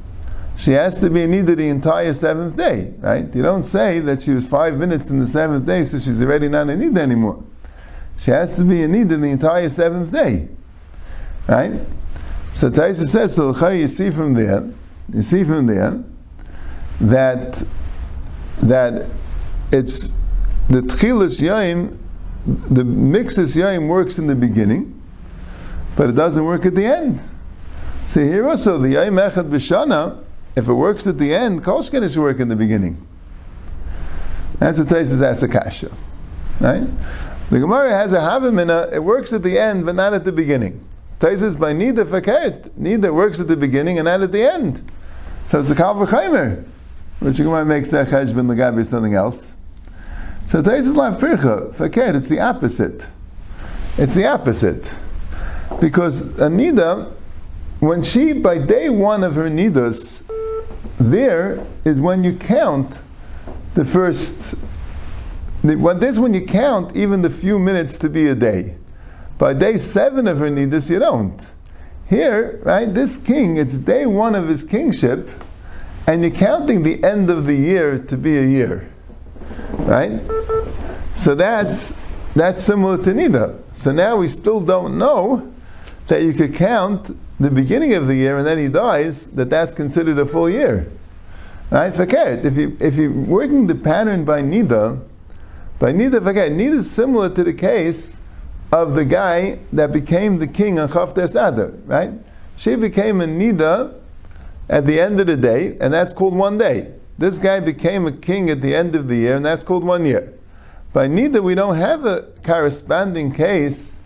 she 0.57 0.71
has 0.71 0.99
to 1.01 1.09
be 1.09 1.21
a 1.21 1.27
nida 1.27 1.55
the 1.55 1.67
entire 1.67 2.13
seventh 2.13 2.55
day, 2.55 2.93
right? 2.99 3.33
You 3.35 3.41
don't 3.41 3.63
say 3.63 3.99
that 3.99 4.21
she 4.21 4.31
was 4.31 4.47
five 4.47 4.77
minutes 4.77 5.09
in 5.09 5.19
the 5.19 5.27
seventh 5.27 5.65
day, 5.65 5.83
so 5.83 5.99
she's 5.99 6.21
already 6.21 6.47
not 6.47 6.69
a 6.69 6.73
nida 6.73 6.97
anymore. 6.97 7.43
She 8.17 8.31
has 8.31 8.55
to 8.55 8.63
be 8.63 8.81
a 8.83 8.87
nida 8.87 9.19
the 9.19 9.27
entire 9.27 9.67
seventh 9.67 10.11
day, 10.11 10.47
right? 11.47 11.81
So 12.53 12.69
Taisa 12.69 13.05
says, 13.05 13.35
so 13.35 13.69
you 13.69 13.87
see 13.89 14.09
from 14.09 14.33
there, 14.33 14.69
you 15.13 15.23
see 15.23 15.43
from 15.43 15.67
there 15.67 16.01
that 17.01 17.61
that 18.61 19.09
it's 19.71 20.13
the 20.69 20.79
tchilas 20.81 21.43
yaim, 21.43 21.97
the 22.45 22.83
mixus 22.83 23.57
yaim 23.57 23.89
works 23.89 24.17
in 24.17 24.27
the 24.27 24.35
beginning, 24.35 25.01
but 25.97 26.09
it 26.09 26.13
doesn't 26.13 26.45
work 26.45 26.65
at 26.65 26.75
the 26.75 26.85
end. 26.85 27.19
See 28.07 28.23
here 28.23 28.47
also 28.47 28.77
the 28.77 28.89
yaim 28.89 29.19
echad 29.29 29.49
b'shana 29.49 30.24
if 30.55 30.69
it 30.69 30.73
works 30.73 31.05
at 31.05 31.17
the 31.17 31.33
end, 31.33 31.63
Kolshkin 31.63 32.07
should 32.11 32.21
work 32.21 32.39
in 32.39 32.47
the 32.47 32.55
beginning. 32.55 33.05
That's 34.59 34.79
what 34.79 34.87
Taisus 34.87 35.43
a 35.43 35.47
kasha. 35.47 35.91
Right? 36.59 36.87
The 37.49 37.59
Gemara 37.59 37.91
has 37.91 38.13
a 38.13 38.19
havamina, 38.19 38.91
it 38.91 39.03
works 39.03 39.33
at 39.33 39.43
the 39.43 39.59
end, 39.59 39.85
but 39.85 39.95
not 39.95 40.13
at 40.13 40.23
the 40.23 40.31
beginning. 40.31 40.83
Taisus 41.19 41.59
by 41.59 41.73
Nida 41.73 42.05
Fakert, 42.05 42.69
Nida 42.71 43.13
works 43.13 43.39
at 43.39 43.47
the 43.47 43.57
beginning 43.57 43.99
and 43.99 44.05
not 44.05 44.21
at 44.21 44.31
the 44.31 44.41
end. 44.41 44.89
So 45.47 45.59
it's 45.59 45.69
a 45.69 45.75
Kal 45.75 45.95
V'chaimer, 45.95 46.65
which 47.19 47.37
the 47.37 47.43
Gemara 47.43 47.65
makes 47.65 47.91
that 47.91 48.07
Cheshbin 48.07 48.47
Lagabi 48.47 48.85
something 48.85 49.13
else. 49.13 49.51
So 50.47 50.61
Taisus 50.61 50.95
Lav 50.95 51.19
Pircha, 51.19 51.73
Fakert, 51.73 52.15
it's 52.15 52.29
the 52.29 52.39
opposite. 52.39 53.05
It's 53.97 54.13
the 54.13 54.25
opposite. 54.27 54.91
Because 55.79 56.39
a 56.39 56.47
Nida, 56.47 57.13
when 57.79 58.03
she, 58.03 58.33
by 58.33 58.57
day 58.57 58.89
one 58.89 59.23
of 59.23 59.35
her 59.35 59.49
Nidas, 59.49 60.23
there 60.99 61.65
is 61.83 61.99
when 61.99 62.23
you 62.23 62.35
count 62.35 62.99
the 63.73 63.85
first. 63.85 64.55
The, 65.63 65.75
when, 65.75 65.99
this 65.99 66.17
when 66.17 66.33
you 66.33 66.45
count 66.45 66.95
even 66.95 67.21
the 67.21 67.29
few 67.29 67.59
minutes 67.59 67.97
to 67.99 68.09
be 68.09 68.27
a 68.27 68.35
day. 68.35 68.75
By 69.37 69.53
day 69.53 69.77
seven 69.77 70.27
of 70.27 70.39
her 70.39 70.49
nidus, 70.49 70.89
you 70.89 70.99
don't. 70.99 71.45
Here, 72.07 72.61
right, 72.63 72.93
this 72.93 73.17
king, 73.17 73.57
it's 73.57 73.73
day 73.73 74.05
one 74.05 74.35
of 74.35 74.47
his 74.47 74.63
kingship, 74.63 75.27
and 76.07 76.21
you're 76.21 76.31
counting 76.31 76.83
the 76.83 77.03
end 77.03 77.29
of 77.29 77.45
the 77.45 77.55
year 77.55 77.97
to 77.97 78.15
be 78.15 78.37
a 78.37 78.45
year. 78.45 78.89
Right? 79.71 80.21
So 81.15 81.33
that's 81.35 81.93
that's 82.35 82.61
similar 82.61 82.97
to 82.97 83.11
Nida. 83.11 83.59
So 83.73 83.91
now 83.91 84.17
we 84.17 84.27
still 84.27 84.59
don't 84.59 84.97
know 84.97 85.51
that 86.07 86.21
you 86.21 86.33
could 86.33 86.53
count 86.53 87.17
the 87.39 87.49
beginning 87.49 87.93
of 87.93 88.07
the 88.07 88.15
year 88.15 88.37
and 88.37 88.47
then 88.47 88.57
he 88.57 88.67
dies, 88.67 89.25
that 89.31 89.49
that's 89.49 89.73
considered 89.73 90.17
a 90.17 90.25
full 90.25 90.49
year. 90.49 90.91
Right? 91.69 91.93
Forget 91.93 92.45
if 92.45 92.57
you 92.57 92.77
if 92.79 92.95
you're 92.95 93.11
working 93.11 93.67
the 93.67 93.75
pattern 93.75 94.23
by 94.23 94.41
nida, 94.41 95.01
by 95.79 95.91
nida 95.91 96.23
forget 96.23 96.51
nida 96.51 96.77
is 96.77 96.89
similar 96.89 97.29
to 97.29 97.43
the 97.43 97.53
case 97.53 98.17
of 98.71 98.95
the 98.95 99.05
guy 99.05 99.59
that 99.73 99.91
became 99.91 100.37
the 100.37 100.47
king 100.47 100.79
on 100.79 100.89
Chavtes 100.89 101.31
Adar, 101.31 101.71
right? 101.85 102.11
She 102.57 102.75
became 102.75 103.21
a 103.21 103.25
nida 103.25 103.93
at 104.69 104.85
the 104.85 104.99
end 104.99 105.19
of 105.19 105.27
the 105.27 105.35
day, 105.35 105.77
and 105.79 105.93
that's 105.93 106.13
called 106.13 106.35
one 106.35 106.57
day. 106.57 106.91
This 107.17 107.39
guy 107.39 107.59
became 107.59 108.05
a 108.05 108.11
king 108.11 108.49
at 108.49 108.61
the 108.61 108.75
end 108.75 108.95
of 108.95 109.07
the 109.07 109.15
year, 109.15 109.35
and 109.35 109.45
that's 109.45 109.63
called 109.63 109.83
one 109.83 110.05
year. 110.05 110.33
By 110.93 111.07
nida, 111.07 111.41
we 111.41 111.55
don't 111.55 111.75
have 111.75 112.05
a 112.05 112.23
corresponding 112.43 113.31
case 113.31 113.97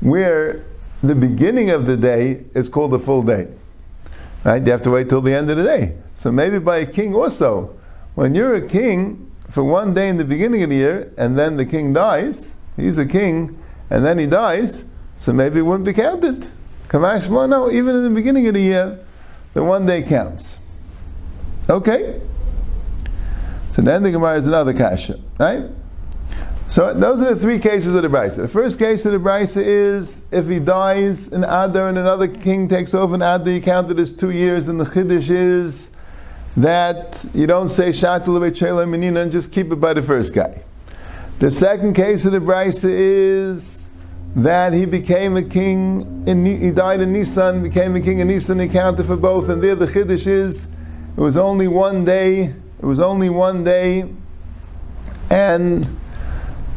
where 0.00 0.64
the 1.02 1.14
beginning 1.14 1.70
of 1.70 1.86
the 1.86 1.96
day 1.96 2.44
is 2.54 2.68
called 2.68 2.92
a 2.94 2.98
full 2.98 3.22
day. 3.22 3.48
Right? 4.44 4.64
You 4.64 4.72
have 4.72 4.82
to 4.82 4.90
wait 4.90 5.08
till 5.08 5.20
the 5.20 5.34
end 5.34 5.50
of 5.50 5.56
the 5.56 5.64
day. 5.64 5.96
So 6.14 6.30
maybe 6.30 6.58
by 6.58 6.78
a 6.78 6.86
king 6.86 7.14
also. 7.14 7.76
When 8.14 8.34
you're 8.34 8.54
a 8.56 8.66
king 8.66 9.30
for 9.50 9.64
one 9.64 9.94
day 9.94 10.08
in 10.08 10.16
the 10.16 10.24
beginning 10.24 10.62
of 10.62 10.70
the 10.70 10.76
year, 10.76 11.12
and 11.16 11.38
then 11.38 11.56
the 11.56 11.64
king 11.64 11.92
dies, 11.92 12.50
he's 12.76 12.98
a 12.98 13.06
king, 13.06 13.58
and 13.88 14.04
then 14.04 14.18
he 14.18 14.26
dies, 14.26 14.84
so 15.16 15.32
maybe 15.32 15.58
it 15.58 15.62
wouldn't 15.62 15.84
be 15.84 15.92
counted. 15.92 16.48
Kamash 16.88 17.28
no, 17.48 17.70
even 17.70 17.96
in 17.96 18.04
the 18.04 18.10
beginning 18.10 18.46
of 18.48 18.54
the 18.54 18.60
year, 18.60 18.98
the 19.54 19.62
one 19.62 19.86
day 19.86 20.02
counts. 20.02 20.58
Okay? 21.68 22.20
So 23.70 23.82
then 23.82 24.02
the 24.02 24.10
Gemara 24.10 24.36
is 24.36 24.46
another 24.46 24.74
kasha, 24.74 25.20
right? 25.38 25.64
So 26.70 26.94
those 26.94 27.20
are 27.20 27.34
the 27.34 27.40
three 27.40 27.58
cases 27.58 27.96
of 27.96 28.02
the 28.02 28.08
Brisa. 28.08 28.36
The 28.36 28.48
first 28.48 28.78
case 28.78 29.04
of 29.04 29.10
the 29.10 29.18
Brisa 29.18 29.60
is 29.60 30.24
if 30.30 30.48
he 30.48 30.60
dies 30.60 31.26
in 31.32 31.42
Adar 31.42 31.88
and 31.88 31.98
another 31.98 32.28
king 32.28 32.68
takes 32.68 32.94
over 32.94 33.16
in 33.16 33.22
Adar, 33.22 33.50
you 33.50 33.60
count 33.60 33.90
it 33.90 33.98
as 33.98 34.12
two 34.12 34.30
years, 34.30 34.68
and 34.68 34.78
the 34.80 34.84
Chiddush 34.84 35.30
is 35.30 35.90
that 36.56 37.24
you 37.34 37.48
don't 37.48 37.70
say 37.70 37.88
Shatul 37.88 38.88
Menina 38.88 39.20
and 39.20 39.32
just 39.32 39.52
keep 39.52 39.72
it 39.72 39.80
by 39.80 39.94
the 39.94 40.02
first 40.02 40.32
guy. 40.32 40.62
The 41.40 41.50
second 41.50 41.94
case 41.94 42.24
of 42.24 42.30
the 42.30 42.38
Brisa 42.38 42.88
is 42.88 43.84
that 44.36 44.72
he 44.72 44.84
became 44.84 45.36
a 45.36 45.42
king, 45.42 46.22
in, 46.28 46.46
he 46.46 46.70
died 46.70 47.00
in 47.00 47.12
Nisan, 47.12 47.64
became 47.64 47.96
a 47.96 48.00
king 48.00 48.20
in 48.20 48.28
Nisan, 48.28 48.60
he 48.60 48.68
counted 48.68 49.06
for 49.06 49.16
both, 49.16 49.48
and 49.48 49.60
there 49.60 49.74
the 49.74 49.88
Chiddush 49.88 50.28
is 50.28 50.66
it 51.16 51.20
was 51.20 51.36
only 51.36 51.66
one 51.66 52.04
day, 52.04 52.42
it 52.44 52.86
was 52.86 53.00
only 53.00 53.28
one 53.28 53.64
day, 53.64 54.08
and 55.30 55.99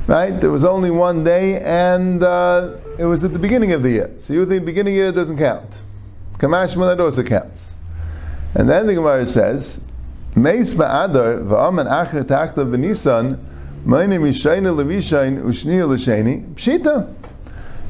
Right? 0.06 0.32
There 0.32 0.52
was 0.52 0.66
only 0.66 0.92
one 0.92 1.24
day, 1.24 1.62
and 1.62 2.22
uh, 2.22 2.76
it 2.98 3.06
was 3.06 3.24
at 3.24 3.32
the 3.32 3.40
beginning 3.40 3.72
of 3.72 3.84
the 3.84 3.90
year. 3.90 4.12
So 4.18 4.34
you 4.34 4.46
think 4.46 4.66
beginning 4.66 4.94
of 4.94 4.98
the 4.98 5.02
year 5.04 5.12
doesn't 5.14 5.38
count. 5.38 5.80
Kamash 6.38 6.76
that 6.76 7.00
also 7.00 7.24
counts. 7.24 7.72
And 8.54 8.70
then 8.70 8.86
the 8.86 8.96
Gemara 8.96 9.26
says, 9.26 9.82
Meis 10.36 10.74
ba'adar 10.74 11.46
v'amen 11.46 11.88
acher 11.90 13.40
My 13.86 14.06
name 14.06 14.26
is 14.26 14.44
Shaina 14.44 14.76
Levishain 14.76 15.42
Ushnia 15.42 15.88
Lashani. 15.88 16.54
Pshita. 16.56 17.14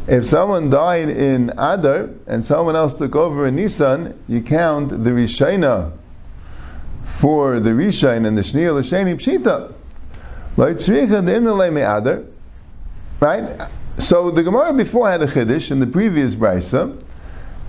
If 0.05 0.25
someone 0.25 0.70
died 0.70 1.10
in 1.10 1.50
Adar 1.51 2.10
and 2.27 2.46
someone 2.46 2.75
else 2.75 2.93
took 2.93 3.15
over 3.15 3.48
in 3.48 3.55
Nisan, 3.55 4.22
you 4.27 4.41
count 4.41 4.89
the 4.89 5.10
Rishaina 5.10 5.93
for 7.05 7.60
the 7.60 7.72
Rishain 7.72 8.27
and 8.27 8.38
the 8.38 8.41
Shnia 8.41 8.74
Lashani 8.74 9.15
Pshita. 9.15 9.73
Right? 10.56 10.80
So 13.98 14.32
the 14.32 14.44
Gemara 14.44 14.74
before 14.74 15.10
had 15.10 15.22
a 15.22 15.28
Chiddush 15.28 15.72
in 15.72 15.80
the 15.80 15.88
previous 15.88 16.36
Brisa 16.36 17.02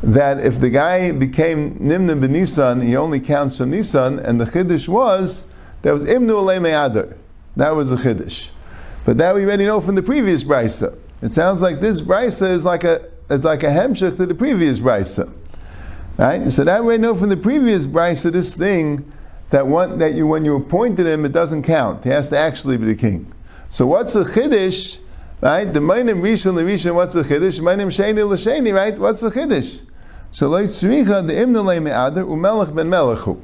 that 0.02 0.38
if 0.40 0.60
the 0.60 0.70
guy 0.70 1.12
became 1.12 1.78
Nimna 1.78 2.18
Benisan, 2.18 2.82
he 2.86 2.96
only 2.96 3.20
counts 3.20 3.58
from 3.58 3.70
Nisan, 3.70 4.18
and 4.18 4.40
the 4.40 4.44
Chiddush 4.44 4.88
was 4.88 5.46
there 5.82 5.92
was 5.92 6.04
Imnu 6.04 6.60
Me'adar. 6.60 7.16
That 7.56 7.76
was 7.76 7.90
the 7.90 7.96
Chiddush. 7.96 8.50
But 9.04 9.18
that 9.18 9.34
we 9.34 9.44
already 9.44 9.64
know 9.64 9.80
from 9.80 9.94
the 9.94 10.02
previous 10.02 10.44
Brisa. 10.44 10.98
It 11.24 11.32
sounds 11.32 11.62
like 11.62 11.80
this 11.80 12.02
brisa 12.02 12.50
is 12.50 12.66
like 12.66 12.84
a 12.84 13.08
is 13.30 13.46
like 13.46 13.62
a 13.62 13.68
hemshech 13.68 14.18
to 14.18 14.26
the 14.26 14.34
previous 14.34 14.78
brisa, 14.78 15.32
right? 16.18 16.52
So 16.52 16.64
that 16.64 16.84
we 16.84 16.98
know 16.98 17.14
from 17.14 17.30
the 17.30 17.36
previous 17.36 17.86
brisa 17.86 18.30
this 18.30 18.54
thing 18.54 19.10
that 19.54 19.68
one 19.68 19.98
that 19.98 20.14
you 20.14 20.26
when 20.26 20.44
you 20.44 20.56
appointed 20.56 21.06
him 21.06 21.24
it 21.24 21.30
doesn't 21.30 21.62
count. 21.62 22.02
He 22.02 22.10
has 22.10 22.28
to 22.30 22.36
actually 22.36 22.76
be 22.76 22.86
the 22.86 22.96
king. 22.96 23.32
So 23.68 23.86
what's 23.86 24.12
the 24.12 24.24
chiddush? 24.24 24.98
Right? 25.40 25.72
The 25.72 25.78
Mainim 25.78 26.22
Rishon 26.22 26.54
Rishon, 26.54 26.96
what's 26.96 27.12
the 27.12 27.22
Chiddush? 27.22 27.60
Mainim 27.60 27.86
Sheni 27.86 28.28
L'Sheni, 28.28 28.74
right? 28.74 28.98
What's 28.98 29.20
the 29.20 29.30
Chiddush? 29.30 29.82
So 30.32 30.48
Lo 30.48 30.64
Tzricha, 30.64 31.24
the 31.24 31.40
Imna 31.40 31.62
Le 31.62 31.80
Me'adar, 31.80 32.24
Umelech 32.24 32.74
Ben 32.74 32.88
Melechu. 32.88 33.40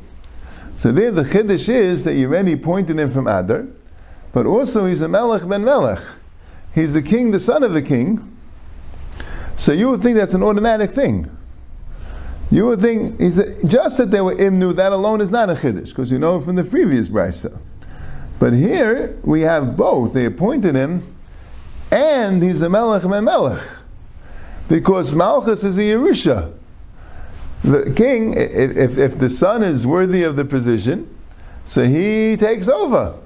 So 0.74 0.90
there 0.90 1.12
the 1.12 1.22
Chiddush 1.22 1.68
is 1.68 2.02
that 2.02 2.14
you 2.14 2.26
already 2.26 2.56
pointed 2.56 2.98
him 2.98 3.12
from 3.12 3.28
Adar, 3.28 3.68
but 4.32 4.46
also 4.46 4.86
he's 4.86 5.02
a 5.02 5.08
Melech 5.08 5.48
Ben 5.48 5.62
Melech. 5.62 6.02
He's 6.74 6.92
the 6.92 7.02
king, 7.02 7.30
the 7.30 7.38
son 7.38 7.62
of 7.62 7.72
the 7.72 7.82
king. 7.82 8.36
So 9.56 9.70
you 9.70 9.88
would 9.90 10.02
think 10.02 10.16
that's 10.16 10.34
an 10.34 10.42
automatic 10.42 10.90
thing. 10.90 11.30
You 12.50 12.66
would 12.66 12.80
think 12.80 13.20
he's 13.20 13.36
just 13.64 13.98
that 13.98 14.10
they 14.10 14.20
were 14.20 14.34
imnu, 14.34 14.74
that 14.74 14.92
alone 14.92 15.20
is 15.20 15.30
not 15.30 15.50
a 15.50 15.54
chiddush, 15.54 15.90
because 15.90 16.10
you 16.10 16.18
know 16.18 16.40
from 16.40 16.56
the 16.56 16.64
previous 16.64 17.08
brisa. 17.08 17.58
But 18.40 18.54
here 18.54 19.16
we 19.22 19.42
have 19.42 19.76
both. 19.76 20.14
They 20.14 20.24
appointed 20.24 20.74
him, 20.74 21.14
and 21.92 22.42
he's 22.42 22.62
a 22.62 22.68
melech 22.68 23.04
melech, 23.04 23.62
because 24.68 25.12
Malchus 25.14 25.62
is 25.62 25.78
a 25.78 25.82
Yerusha. 25.82 26.52
The 27.62 27.92
king, 27.94 28.34
if, 28.34 28.96
if 28.96 29.18
the 29.18 29.28
son 29.28 29.62
is 29.62 29.86
worthy 29.86 30.22
of 30.22 30.34
the 30.36 30.44
position, 30.44 31.14
so 31.66 31.84
he 31.84 32.36
takes 32.36 32.68
over. 32.68 33.16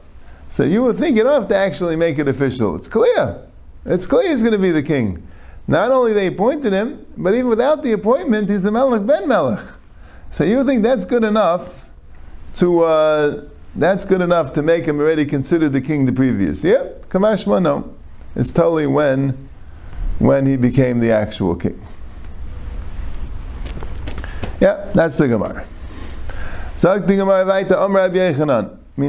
So 0.50 0.64
you 0.64 0.82
would 0.82 0.98
think 0.98 1.16
you 1.16 1.22
don't 1.22 1.40
have 1.40 1.48
to 1.48 1.56
actually 1.56 1.96
make 1.96 2.18
it 2.18 2.28
official. 2.28 2.76
It's 2.76 2.88
clear. 2.88 3.40
It's 3.86 4.06
clear 4.06 4.30
he's 4.30 4.42
going 4.42 4.52
to 4.52 4.58
be 4.58 4.70
the 4.70 4.82
king. 4.82 5.26
Not 5.66 5.90
only 5.90 6.12
they 6.12 6.26
appointed 6.26 6.72
him, 6.72 7.06
but 7.16 7.34
even 7.34 7.48
without 7.48 7.82
the 7.82 7.92
appointment, 7.92 8.50
he's 8.50 8.64
a 8.64 8.70
Melech 8.70 9.06
ben 9.06 9.26
Melech. 9.26 9.64
So 10.32 10.44
you 10.44 10.64
think 10.64 10.82
that's 10.82 11.04
good 11.04 11.24
enough 11.24 11.86
to 12.54 12.84
uh, 12.84 13.44
that's 13.74 14.04
good 14.04 14.20
enough 14.20 14.52
to 14.54 14.62
make 14.62 14.84
him 14.84 15.00
already 15.00 15.24
considered 15.24 15.72
the 15.72 15.80
king 15.80 16.06
the 16.06 16.12
previous. 16.12 16.62
Yeah, 16.62 16.88
Kamashma 17.08 17.62
no. 17.62 17.94
It's 18.36 18.50
totally 18.50 18.86
when 18.86 19.48
when 20.18 20.46
he 20.46 20.56
became 20.56 21.00
the 21.00 21.10
actual 21.10 21.56
king. 21.56 21.80
Yeah, 24.60 24.90
that's 24.94 25.18
the 25.18 25.28
Gemara. 25.28 25.66
Sagt 26.76 27.06
the 27.06 27.16
Gemara 27.16 27.46
weiter, 27.46 27.76
Amr 27.76 28.00
Rabbi 28.00 28.16
Yechanan. 28.16 28.78
How 28.96 29.02
do 29.02 29.08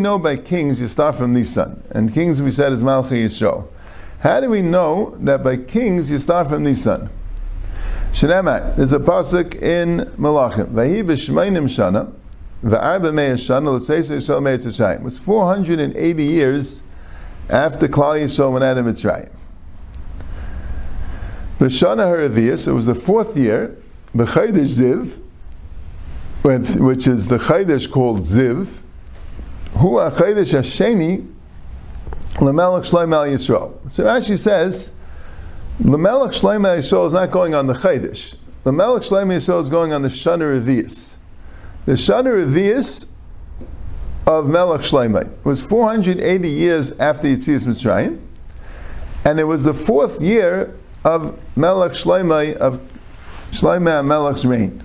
know 0.00 0.18
by 0.18 0.36
kings 0.38 0.80
you 0.80 0.88
start 0.88 1.16
from 1.16 1.34
Nisan? 1.34 1.82
And 1.90 2.14
kings 2.14 2.40
we 2.40 2.50
said 2.50 2.72
is 2.72 2.82
Malchi 2.82 3.24
Yisro. 3.24 3.68
How 4.20 4.40
do 4.40 4.48
we 4.48 4.62
know 4.62 5.14
that 5.20 5.44
by 5.44 5.58
kings 5.58 6.10
you 6.10 6.18
start 6.18 6.48
from 6.48 6.64
Nisan? 6.64 7.10
Shnemat, 8.14 8.76
there's 8.76 8.94
a 8.94 8.98
pasuk 8.98 9.54
in 9.60 10.06
Malachim. 10.16 10.68
Vahi 10.68 11.04
b'shmeinim 11.04 11.64
shana, 11.64 12.10
v'arba 12.64 13.12
me'er 13.12 13.34
shana, 13.34 13.78
say 13.78 13.98
Yisrael 13.98 14.42
me'er 14.42 14.56
tzayim. 14.56 15.00
It 15.00 15.02
was 15.02 15.18
480 15.18 16.24
years 16.24 16.80
after 17.50 17.86
Klal 17.86 18.18
Yisrael 18.18 18.50
went 18.50 18.64
out 18.64 18.78
of 18.78 18.86
Mitzrayim. 18.86 19.28
B'shana 21.58 22.06
haravias, 22.06 22.66
it 22.66 22.72
was 22.72 22.86
the 22.86 22.94
fourth 22.94 23.36
year, 23.36 23.76
b'chaydish 24.16 24.78
ziv, 24.78 25.18
which 26.42 27.06
is 27.06 27.28
the 27.28 27.38
Chaydesh 27.38 27.90
called 27.90 28.20
Ziv, 28.20 28.68
who 29.74 29.98
a 29.98 30.10
Chaydesh 30.10 30.58
Hasheni, 30.58 31.28
Lamelech 32.34 32.88
Shleim 32.88 33.14
Al 33.14 33.26
Yisrael. 33.26 33.90
So 33.90 34.04
Rashi 34.04 34.38
says, 34.38 34.92
Lamelech 35.80 36.32
Shleim 36.32 36.66
Al 36.66 36.78
Yisrael 36.78 37.06
is 37.06 37.12
not 37.12 37.30
going 37.30 37.54
on 37.54 37.66
the 37.66 37.74
Chaydesh. 37.74 38.36
Lamelech 38.64 39.08
Shleim 39.08 39.32
Al 39.32 39.38
Yisrael 39.38 39.60
is 39.60 39.70
going 39.70 39.92
on 39.92 40.02
the 40.02 40.08
Shana 40.08 40.60
Revius. 40.60 41.14
The 41.86 41.92
Shana 41.92 42.44
Revius 42.44 43.12
of 44.26 44.48
Melech 44.48 44.82
Shleimai 44.82 45.30
was 45.44 45.62
480 45.62 46.48
years 46.48 46.92
after 46.98 47.28
Yitzias 47.28 47.66
Mitzrayim, 47.66 48.20
and 49.24 49.40
it 49.40 49.44
was 49.44 49.64
the 49.64 49.74
fourth 49.74 50.20
year 50.20 50.76
of 51.04 51.38
Melech 51.56 51.92
Shleimai 51.92 52.54
of 52.56 52.80
Shleimai 53.50 54.04
Melech's 54.04 54.44
reign. 54.44 54.82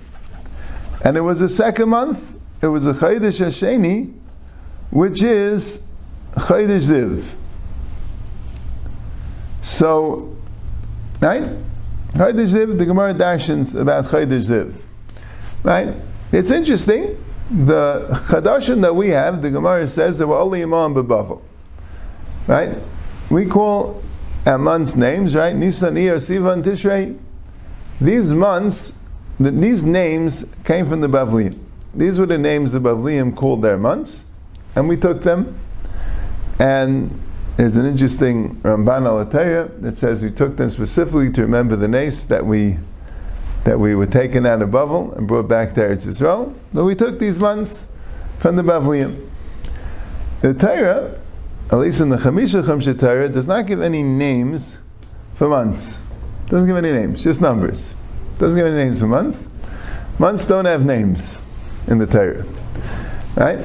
And 1.02 1.16
it 1.16 1.20
was 1.20 1.40
the 1.40 1.48
second 1.48 1.90
month, 1.90 2.36
it 2.60 2.66
was 2.66 2.86
a 2.86 2.92
Chaydish 2.92 3.44
Hasheni, 3.44 4.12
which 4.90 5.22
is 5.22 5.86
Chaydish 6.32 6.90
Ziv. 6.90 7.34
So, 9.62 10.36
right? 11.20 11.44
Chaydish 12.14 12.54
Ziv, 12.54 12.78
the 12.78 12.86
Gemara 12.86 13.14
dashens 13.14 13.80
about 13.80 14.06
Chaydish 14.06 14.48
Ziv. 14.48 14.74
Right? 15.62 15.94
It's 16.32 16.50
interesting. 16.50 17.22
The 17.50 18.08
Chadashim 18.26 18.82
that 18.82 18.94
we 18.94 19.08
have, 19.10 19.40
the 19.40 19.50
Gemara 19.50 19.86
says 19.86 20.18
there 20.18 20.26
were 20.26 20.38
only 20.38 20.62
Imam 20.62 20.94
Babavel. 20.94 21.40
Right? 22.46 22.76
We 23.30 23.46
call 23.46 24.02
our 24.46 24.58
months 24.58 24.96
names, 24.96 25.34
right? 25.34 25.54
Nisan, 25.54 25.94
Iyar, 25.94 26.16
Sivan, 26.16 26.62
Tishrei. 26.62 27.18
These 28.00 28.32
months 28.32 28.97
these 29.38 29.84
names 29.84 30.44
came 30.64 30.88
from 30.88 31.00
the 31.00 31.08
Bavliim. 31.08 31.58
These 31.94 32.18
were 32.18 32.26
the 32.26 32.38
names 32.38 32.72
the 32.72 32.80
Bavliim 32.80 33.34
called 33.36 33.62
their 33.62 33.78
months, 33.78 34.26
and 34.74 34.88
we 34.88 34.96
took 34.96 35.22
them. 35.22 35.58
And 36.58 37.20
there's 37.56 37.76
an 37.76 37.86
interesting 37.86 38.56
Ramban 38.62 39.06
al 39.06 39.24
that 39.80 39.96
says 39.96 40.22
we 40.22 40.30
took 40.30 40.56
them 40.56 40.70
specifically 40.70 41.32
to 41.32 41.42
remember 41.42 41.76
the 41.76 41.88
nace 41.88 42.24
that 42.26 42.46
we 42.46 42.78
that 43.64 43.78
we 43.78 43.94
were 43.94 44.06
taken 44.06 44.46
out 44.46 44.62
of 44.62 44.70
Bavel 44.70 45.16
and 45.18 45.26
brought 45.28 45.48
back 45.48 45.74
to 45.74 45.80
Eretz 45.80 46.06
Yisrael. 46.06 46.54
So 46.72 46.84
we 46.84 46.94
took 46.94 47.18
these 47.18 47.38
months 47.38 47.86
from 48.38 48.56
the 48.56 48.62
Bavliim. 48.62 49.28
The 50.40 50.54
Torah, 50.54 51.20
at 51.70 51.78
least 51.78 52.00
in 52.00 52.08
the 52.08 52.16
Chamisha 52.16 52.62
Chumsha 52.62 52.98
Torah, 52.98 53.28
does 53.28 53.46
not 53.46 53.66
give 53.66 53.82
any 53.82 54.02
names 54.02 54.78
for 55.34 55.48
months. 55.48 55.98
Doesn't 56.46 56.66
give 56.66 56.76
any 56.76 56.92
names, 56.92 57.22
just 57.22 57.40
numbers. 57.40 57.92
Doesn't 58.38 58.56
give 58.56 58.66
any 58.66 58.76
names 58.76 59.00
for 59.00 59.06
months. 59.06 59.48
Months 60.18 60.46
don't 60.46 60.64
have 60.64 60.84
names 60.84 61.38
in 61.86 61.98
the 61.98 62.06
Torah. 62.06 62.44
Right? 63.34 63.58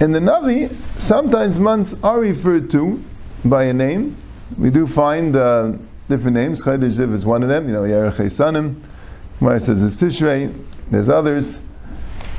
In 0.00 0.12
the 0.12 0.20
Navi, 0.20 0.74
sometimes 1.00 1.58
months 1.58 1.94
are 2.02 2.20
referred 2.20 2.70
to 2.72 3.02
by 3.44 3.64
a 3.64 3.72
name. 3.72 4.16
We 4.58 4.70
do 4.70 4.86
find 4.86 5.34
uh, 5.34 5.72
different 6.08 6.36
names. 6.36 6.62
Chodesh 6.62 7.12
is 7.12 7.26
one 7.26 7.42
of 7.42 7.48
them. 7.48 7.66
You 7.68 7.74
know, 7.74 7.82
Yerech 7.82 8.16
Sanim. 8.26 8.80
It 9.40 9.60
says 9.60 9.82
it's 9.82 10.00
Tishrei. 10.00 10.64
There's 10.90 11.08
others 11.08 11.58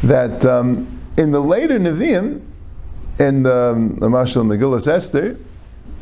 that 0.03 0.45
um, 0.45 1.01
in 1.17 1.31
the 1.31 1.39
later 1.39 1.79
Nevi'im, 1.79 2.41
in 3.19 3.43
the, 3.43 3.73
um, 3.73 3.95
the 3.95 4.91
Esther, 4.93 5.38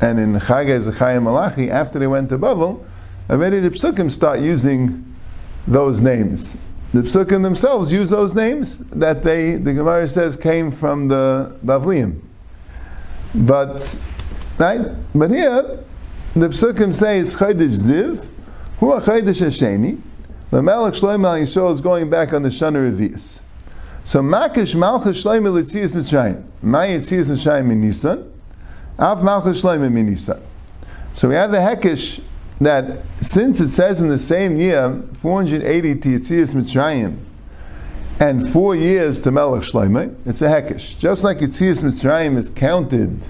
and 0.01 0.19
in 0.19 0.33
Chagay 0.33 0.81
Zechayim 0.81 1.23
Malachi, 1.23 1.69
after 1.69 1.99
they 1.99 2.07
went 2.07 2.29
to 2.29 2.38
Babel, 2.38 2.86
already 3.29 3.59
the 3.59 3.69
Psukim 3.69 4.12
start 4.12 4.39
using 4.39 5.12
those 5.67 6.02
names. 6.02 6.58
The 6.93 7.02
psukim 7.02 7.41
themselves 7.41 7.91
use 7.91 8.12
those 8.12 8.36
names 8.36 8.80
that 8.89 9.23
they, 9.23 9.56
the 9.56 9.73
Gemara 9.73 10.08
says, 10.08 10.36
came 10.36 10.69
from 10.71 11.08
the 11.08 11.58
Bavliim. 11.65 12.21
But, 13.34 13.95
right? 14.60 14.82
But 15.15 15.32
here, 15.32 15.84
the 16.36 16.49
psukim 16.49 16.93
say 16.93 17.19
it's 17.19 17.36
Chaydish 17.36 17.82
Ziv, 17.82 18.28
who 18.80 18.91
are 18.91 19.02
Chaydish 19.02 19.41
Hasheni. 19.41 20.02
The 20.52 20.62
Malach 20.62 20.99
Shloim 20.99 21.26
Al 21.26 21.39
Yisrael 21.39 21.71
is 21.71 21.82
going 21.82 22.12
back 22.12 22.32
on 22.32 22.43
the 22.43 22.49
Shana 22.49 22.91
Revius. 22.91 23.39
So 24.04 24.21
Makish 24.21 24.76
Malchus 24.76 25.23
Shloim 25.23 25.45
Elitzias 25.45 25.95
Mitzrayim. 25.95 26.47
My 26.62 26.89
Yitzias 26.89 27.32
Mitzrayim 27.32 27.71
in. 27.71 28.34
Av 28.99 29.23
Malchus 29.23 29.63
Shloim 29.63 29.84
in. 29.84 30.15
So 31.13 31.28
we 31.28 31.34
have 31.34 31.49
the 31.49 31.58
Hekish 31.58 32.21
that 32.61 33.03
since 33.21 33.59
it 33.59 33.69
says 33.69 34.01
in 34.01 34.09
the 34.09 34.19
same 34.19 34.57
year, 34.57 35.01
480 35.13 35.99
to 35.99 36.09
Mitzrayim, 36.09 37.17
and 38.19 38.49
four 38.49 38.75
years 38.75 39.19
to 39.21 39.31
Melech 39.31 39.63
Shloimeh, 39.63 40.15
it's 40.25 40.41
a 40.41 40.47
Hekesh. 40.47 40.97
Just 40.99 41.23
like 41.23 41.39
Yitzias 41.39 41.83
Mitzrayim 41.83 42.37
is 42.37 42.49
counted, 42.49 43.27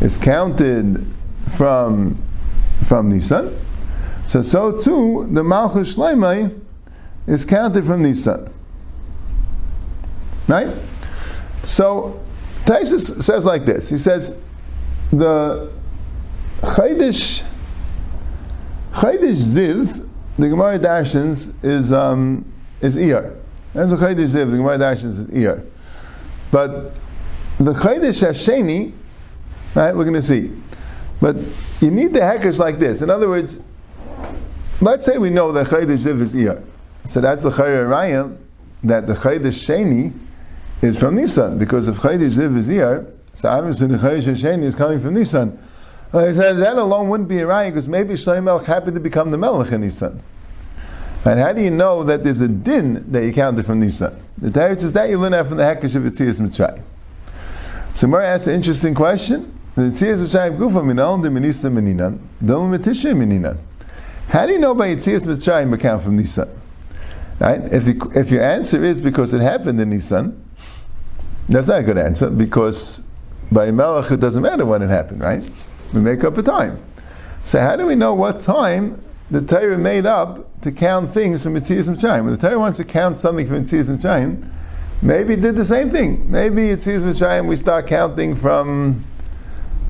is 0.00 0.18
counted 0.18 1.06
from, 1.56 2.22
from 2.86 3.10
Nisan, 3.10 3.58
so 4.26 4.42
so 4.42 4.72
too 4.72 5.28
the 5.30 5.42
Malchus 5.42 5.96
Shloimeh 5.96 6.60
is 7.26 7.44
counted 7.44 7.86
from 7.86 8.02
Nisan. 8.02 8.52
Right? 10.48 10.76
So 11.64 12.20
Taisus 12.64 13.22
says 13.22 13.44
like 13.44 13.64
this. 13.64 13.88
He 13.88 13.98
says 13.98 14.38
the 15.10 15.70
Chaydish 16.58 17.42
Chaydish 18.96 19.36
Ziv, 19.36 20.08
the 20.38 20.48
Gemara 20.48 20.78
Dashins 20.78 21.52
is 21.62 21.92
um, 21.92 22.50
is 22.80 22.96
Iyar. 22.96 23.36
That's 23.74 23.90
the 23.90 23.96
Chaydish 23.96 24.34
Ziv, 24.34 24.50
the 24.50 24.56
Gemara 24.56 24.78
Dashins 24.78 25.20
is 25.20 25.26
Iyar. 25.26 25.66
But 26.50 26.94
the 27.58 27.74
Chaydish 27.74 28.26
Hasheni, 28.26 28.94
right, 29.74 29.94
we're 29.94 30.04
going 30.04 30.14
to 30.14 30.22
see. 30.22 30.50
But 31.20 31.36
you 31.82 31.90
need 31.90 32.14
the 32.14 32.20
hekesh 32.20 32.58
like 32.58 32.78
this. 32.78 33.02
In 33.02 33.10
other 33.10 33.28
words, 33.28 33.60
let's 34.80 35.04
say 35.04 35.18
we 35.18 35.28
know 35.28 35.52
that 35.52 35.66
Chaydish 35.66 36.06
Ziv 36.06 36.22
is 36.22 36.32
Iyar. 36.32 36.64
So 37.04 37.20
that's 37.20 37.42
the 37.42 37.50
Chayr 37.50 37.86
Raya, 37.86 38.34
that 38.84 39.06
the 39.06 39.12
Chaydish 39.12 39.66
Sheni 39.66 40.18
is 40.80 40.98
from 40.98 41.16
Nisan, 41.16 41.58
because 41.58 41.86
if 41.86 41.98
Chaydish 41.98 42.38
Ziv 42.38 42.56
is 42.56 42.68
Iyar, 42.68 43.12
so 43.34 43.50
obviously 43.50 43.88
the 43.88 43.98
Chaydish 43.98 44.40
Sheni 44.40 44.62
is 44.62 44.74
coming 44.74 45.00
from 45.00 45.12
Nisan. 45.12 45.58
Uh, 46.12 46.32
that 46.32 46.76
alone 46.76 47.08
wouldn't 47.08 47.28
be 47.28 47.38
a 47.38 47.46
raya 47.46 47.68
because 47.68 47.88
maybe 47.88 48.14
Shlomo 48.14 48.64
happened 48.64 48.94
to 48.94 49.00
become 49.00 49.30
the 49.30 49.38
Melech 49.38 49.72
in 49.72 49.80
Nisan. 49.80 50.22
And 51.24 51.40
how 51.40 51.52
do 51.52 51.60
you 51.60 51.70
know 51.70 52.04
that 52.04 52.22
there's 52.22 52.40
a 52.40 52.46
din 52.48 53.10
that 53.10 53.24
you 53.24 53.32
counted 53.32 53.66
from 53.66 53.80
Nisan? 53.80 54.16
The 54.38 54.50
Torah 54.50 54.78
says 54.78 54.92
that 54.92 55.10
you 55.10 55.18
learn 55.18 55.32
that 55.32 55.48
from 55.48 55.56
the 55.56 55.64
Hekesh 55.64 55.96
of 55.96 56.04
Yitzias 56.04 56.40
Mitzrayim. 56.40 56.82
So 57.94 58.06
Mara 58.06 58.28
asked 58.28 58.46
an 58.46 58.54
interesting 58.54 58.94
question. 58.94 59.52
Meninan. 63.14 63.58
How 64.28 64.46
do 64.46 64.52
you 64.52 64.58
know 64.58 64.74
by 64.74 64.94
Yitzias 64.94 65.26
Mitzrayim 65.26 65.74
account 65.74 66.04
from 66.04 66.16
Nisan? 66.16 66.48
Right? 67.40 67.60
If, 67.72 67.84
the, 67.84 68.12
if 68.14 68.30
your 68.30 68.42
answer 68.42 68.84
is 68.84 69.00
because 69.00 69.34
it 69.34 69.40
happened 69.40 69.80
in 69.80 69.90
Nisan, 69.90 70.42
that's 71.48 71.68
not 71.68 71.80
a 71.80 71.82
good 71.82 71.98
answer 71.98 72.30
because 72.30 73.02
by 73.50 73.70
Melech 73.70 74.12
it 74.12 74.20
doesn't 74.20 74.42
matter 74.42 74.64
when 74.64 74.82
it 74.82 74.88
happened, 74.88 75.20
right? 75.20 75.42
We 75.92 76.00
make 76.00 76.24
up 76.24 76.36
a 76.36 76.42
time. 76.42 76.82
So 77.44 77.60
how 77.60 77.76
do 77.76 77.86
we 77.86 77.94
know 77.94 78.12
what 78.12 78.40
time 78.40 79.02
the 79.30 79.40
Torah 79.40 79.78
made 79.78 80.06
up 80.06 80.60
to 80.62 80.72
count 80.72 81.14
things 81.14 81.42
from 81.42 81.54
Yitzias 81.54 81.88
Mitzrayim? 81.88 82.24
When 82.24 82.32
the 82.32 82.38
Torah 82.38 82.58
wants 82.58 82.78
to 82.78 82.84
count 82.84 83.18
something 83.18 83.46
from 83.46 83.64
Yitzias 83.64 83.88
Mitzrayim, 83.88 84.50
maybe 85.00 85.34
it 85.34 85.42
did 85.42 85.56
the 85.56 85.64
same 85.64 85.90
thing. 85.90 86.30
Maybe 86.30 86.62
Yitzias 86.62 87.02
Mitzrayim 87.02 87.46
we 87.46 87.56
start 87.56 87.86
counting 87.86 88.34
from 88.34 89.04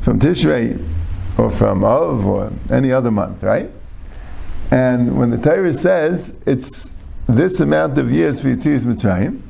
from 0.02 0.20
Tishrei 0.20 0.86
or 1.38 1.50
from 1.50 1.82
Av 1.82 2.24
or 2.26 2.52
any 2.70 2.92
other 2.92 3.10
month, 3.10 3.42
right? 3.42 3.70
And 4.70 5.18
when 5.18 5.30
the 5.30 5.38
Torah 5.38 5.72
says 5.72 6.40
it's 6.46 6.92
this 7.28 7.60
amount 7.60 7.98
of 7.98 8.12
years 8.12 8.40
for 8.40 8.48
Yitzias 8.48 8.84
Mitzrayim, 8.84 9.40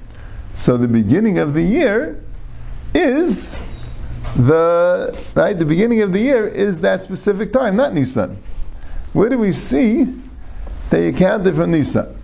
so 0.54 0.76
the 0.76 0.88
beginning 0.88 1.38
of 1.38 1.54
the 1.54 1.62
year 1.62 2.22
is 2.94 3.58
the 4.36 5.18
right 5.34 5.58
the 5.58 5.64
beginning 5.64 6.02
of 6.02 6.12
the 6.12 6.20
year 6.20 6.46
is 6.46 6.80
that 6.80 7.02
specific 7.02 7.52
time, 7.52 7.76
not 7.76 7.94
Nisan. 7.94 8.36
Where 9.12 9.28
do 9.28 9.38
we 9.38 9.52
see 9.52 10.04
that 10.90 11.02
you 11.02 11.12
counted 11.12 11.54
from 11.54 11.70
Nisan? 11.70 12.14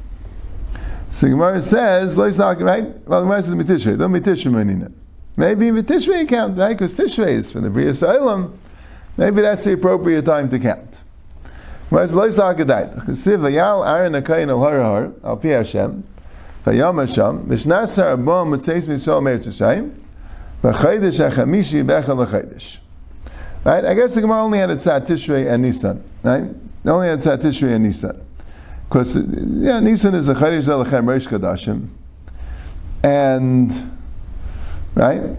So 1.11 1.29
Gemara 1.29 1.61
says, 1.63 2.17
let's 2.19 2.39
not 2.39 2.61
right. 2.61 2.85
Well, 3.07 3.23
Gemara 3.23 3.43
says 3.43 3.55
mitishrei, 3.55 3.99
don't 3.99 4.13
mitishrei 4.13 4.93
Maybe 5.37 5.67
mitishrei 5.71 6.29
count 6.29 6.59
right 6.59 6.77
because 6.77 6.95
tishrei 6.95 7.29
is 7.29 7.51
from 7.51 7.63
the 7.63 7.71
Bria 7.71 7.95
Salem. 7.95 8.59
Maybe 9.17 9.41
that's 9.41 9.65
the 9.65 9.73
appropriate 9.73 10.25
time 10.25 10.49
to 10.51 10.59
count. 10.59 10.99
Let's 11.91 12.13
not 12.13 12.57
gedait. 12.57 13.05
Chesiv 13.05 13.41
vayal 13.41 13.87
Aaron 13.87 14.15
akayin 14.15 14.49
al 14.49 14.61
har 14.61 15.13
al 15.25 15.37
pi 15.37 15.49
Hashem. 15.49 16.05
Vayam 16.65 17.07
Hashem. 17.07 17.47
Mishnasar 17.47 18.17
abom 18.17 18.55
mitzeis 18.55 18.87
misol 18.87 19.23
meir 19.23 19.39
tzayim. 19.39 20.02
V'chaydish 20.63 21.31
hachamishi 21.31 21.85
bechel 21.85 22.17
l'chaydish. 22.17 22.79
Right? 23.65 23.85
I 23.85 23.95
guess 23.95 24.15
the 24.15 24.21
Gemara 24.21 24.43
only 24.43 24.59
had 24.59 24.71
a 24.71 24.77
Tishrei 24.77 25.51
and 25.53 25.63
Nisan. 25.63 26.03
Right? 26.23 26.45
They 26.85 26.91
only 26.91 27.09
had 27.09 27.21
tzat 27.21 27.39
Tishrei 27.39 27.75
and 27.75 27.85
Nisan. 27.85 28.21
Because, 28.89 29.17
yeah, 29.17 29.81
Nisan 29.81 30.15
is 30.15 30.29
a 30.29 30.35
chaydish 30.35 30.65
zelechem 30.65 31.05
reish 31.05 31.29
kadashim. 31.29 31.89
And, 33.05 33.99
right? 34.95 35.37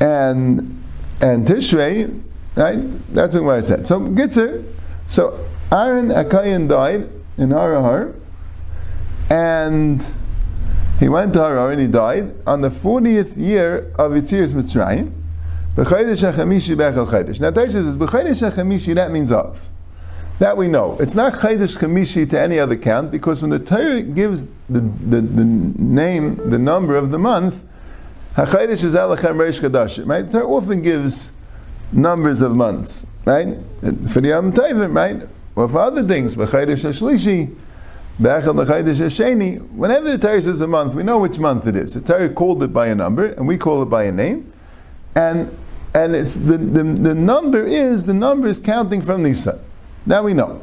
And, 0.00 0.82
and 1.20 1.46
Tishrei, 1.46 2.22
right? 2.56 3.14
That's 3.14 3.34
what 3.36 3.54
I 3.54 3.60
said. 3.60 3.86
So, 3.86 4.00
Gitzer, 4.00 4.64
so 5.06 5.46
Aaron 5.72 6.08
Akayan 6.08 6.68
died 6.68 7.08
in 7.38 7.48
Harahar, 7.50 8.14
and 9.30 10.06
he 10.98 11.08
went 11.08 11.34
to 11.34 11.40
Harar 11.40 11.72
and 11.72 11.80
he 11.80 11.86
died 11.86 12.34
on 12.46 12.62
the 12.62 12.70
40th 12.70 13.36
year 13.36 13.92
of 13.98 14.12
Yitzias 14.12 14.54
Mitzrayim. 14.54 15.12
B'chaydesh 15.76 16.32
HaChamishi 16.32 16.74
Bechel 16.74 17.06
Chaydesh. 17.06 17.38
Now 17.38 17.50
Taisha 17.50 17.72
says, 17.72 17.96
B'chaydesh 17.96 18.50
HaChamishi, 18.50 18.94
that 18.94 19.10
means 19.10 19.30
of. 19.30 19.68
That 20.38 20.56
we 20.56 20.68
know. 20.68 20.96
It's 20.98 21.14
not 21.14 21.34
Chaydesh 21.34 21.78
Chamishi 21.78 22.28
to 22.30 22.40
any 22.40 22.58
other 22.58 22.76
count, 22.76 23.10
because 23.10 23.42
when 23.42 23.50
the 23.50 23.58
Torah 23.58 24.00
gives 24.00 24.46
the, 24.70 24.80
the, 24.80 25.20
the 25.20 25.44
name, 25.44 26.36
the 26.50 26.58
number 26.58 26.96
of 26.96 27.10
the 27.10 27.18
month, 27.18 27.62
HaChaydesh 28.36 28.84
is 28.84 28.94
Elechem 28.94 29.36
Reish 29.36 29.60
Kadashim, 29.60 30.06
right? 30.06 30.22
The 30.22 30.40
Torah 30.40 30.48
often 30.48 30.80
gives 30.80 31.32
numbers 31.92 32.40
of 32.40 32.56
months, 32.56 33.04
right? 33.26 33.58
For 34.08 34.22
the 34.22 34.28
Yom 34.28 34.52
Tovim, 34.52 34.94
right? 34.94 35.28
Or 35.56 35.68
for 35.68 35.78
other 35.78 36.06
things, 36.06 36.36
B'chaydesh 36.36 36.84
HaShlishi, 36.84 37.54
Whenever 38.18 38.52
the 38.54 40.18
Torah 40.20 40.42
says 40.42 40.60
a 40.62 40.66
month, 40.66 40.94
we 40.94 41.02
know 41.02 41.18
which 41.18 41.38
month 41.38 41.66
it 41.66 41.76
is. 41.76 41.94
The 41.94 42.00
Torah 42.00 42.30
called 42.30 42.62
it 42.62 42.72
by 42.72 42.86
a 42.86 42.94
number, 42.94 43.26
and 43.26 43.46
we 43.46 43.58
call 43.58 43.82
it 43.82 43.86
by 43.86 44.04
a 44.04 44.12
name. 44.12 44.52
And 45.14 45.56
and 45.94 46.14
it's 46.14 46.34
the, 46.34 46.58
the, 46.58 46.82
the 46.82 47.14
number 47.14 47.62
is 47.62 48.04
the 48.04 48.12
number 48.12 48.48
is 48.48 48.58
counting 48.58 49.00
from 49.00 49.22
Nisan. 49.22 49.58
Now 50.04 50.22
we 50.22 50.34
know. 50.34 50.60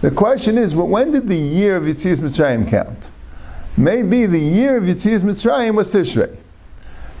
The 0.00 0.10
question 0.10 0.56
is, 0.56 0.74
well, 0.74 0.88
when 0.88 1.12
did 1.12 1.28
the 1.28 1.36
year 1.36 1.76
of 1.76 1.84
Yitzias 1.84 2.22
Mitzrayim 2.22 2.66
count? 2.66 3.10
Maybe 3.76 4.24
the 4.24 4.40
year 4.40 4.78
of 4.78 4.84
Yitzias 4.84 5.22
Mitzrayim 5.22 5.74
was 5.74 5.92
Tishrei. 5.92 6.34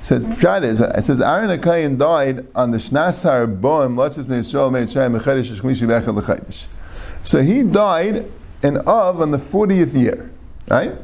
So 0.02 0.34
try 0.36 0.60
this. 0.60 0.80
It 0.80 1.04
says 1.04 1.20
Aaron 1.20 1.50
Akayin 1.58 1.98
died 1.98 2.46
on 2.54 2.70
the 2.70 2.78
Shnasar 2.78 3.60
Boim 3.60 3.94
Latzis 3.94 4.24
Meisrael 4.24 4.70
Meisrael 4.70 5.20
Mechadish 5.20 5.54
Shemishi 5.54 5.86
Bechel 5.86 6.66
So 7.22 7.42
he 7.42 7.62
died 7.62 8.30
in 8.62 8.76
Av 8.86 9.20
on 9.20 9.30
the 9.30 9.38
40th 9.38 9.94
year, 9.94 10.30
right? 10.68 10.94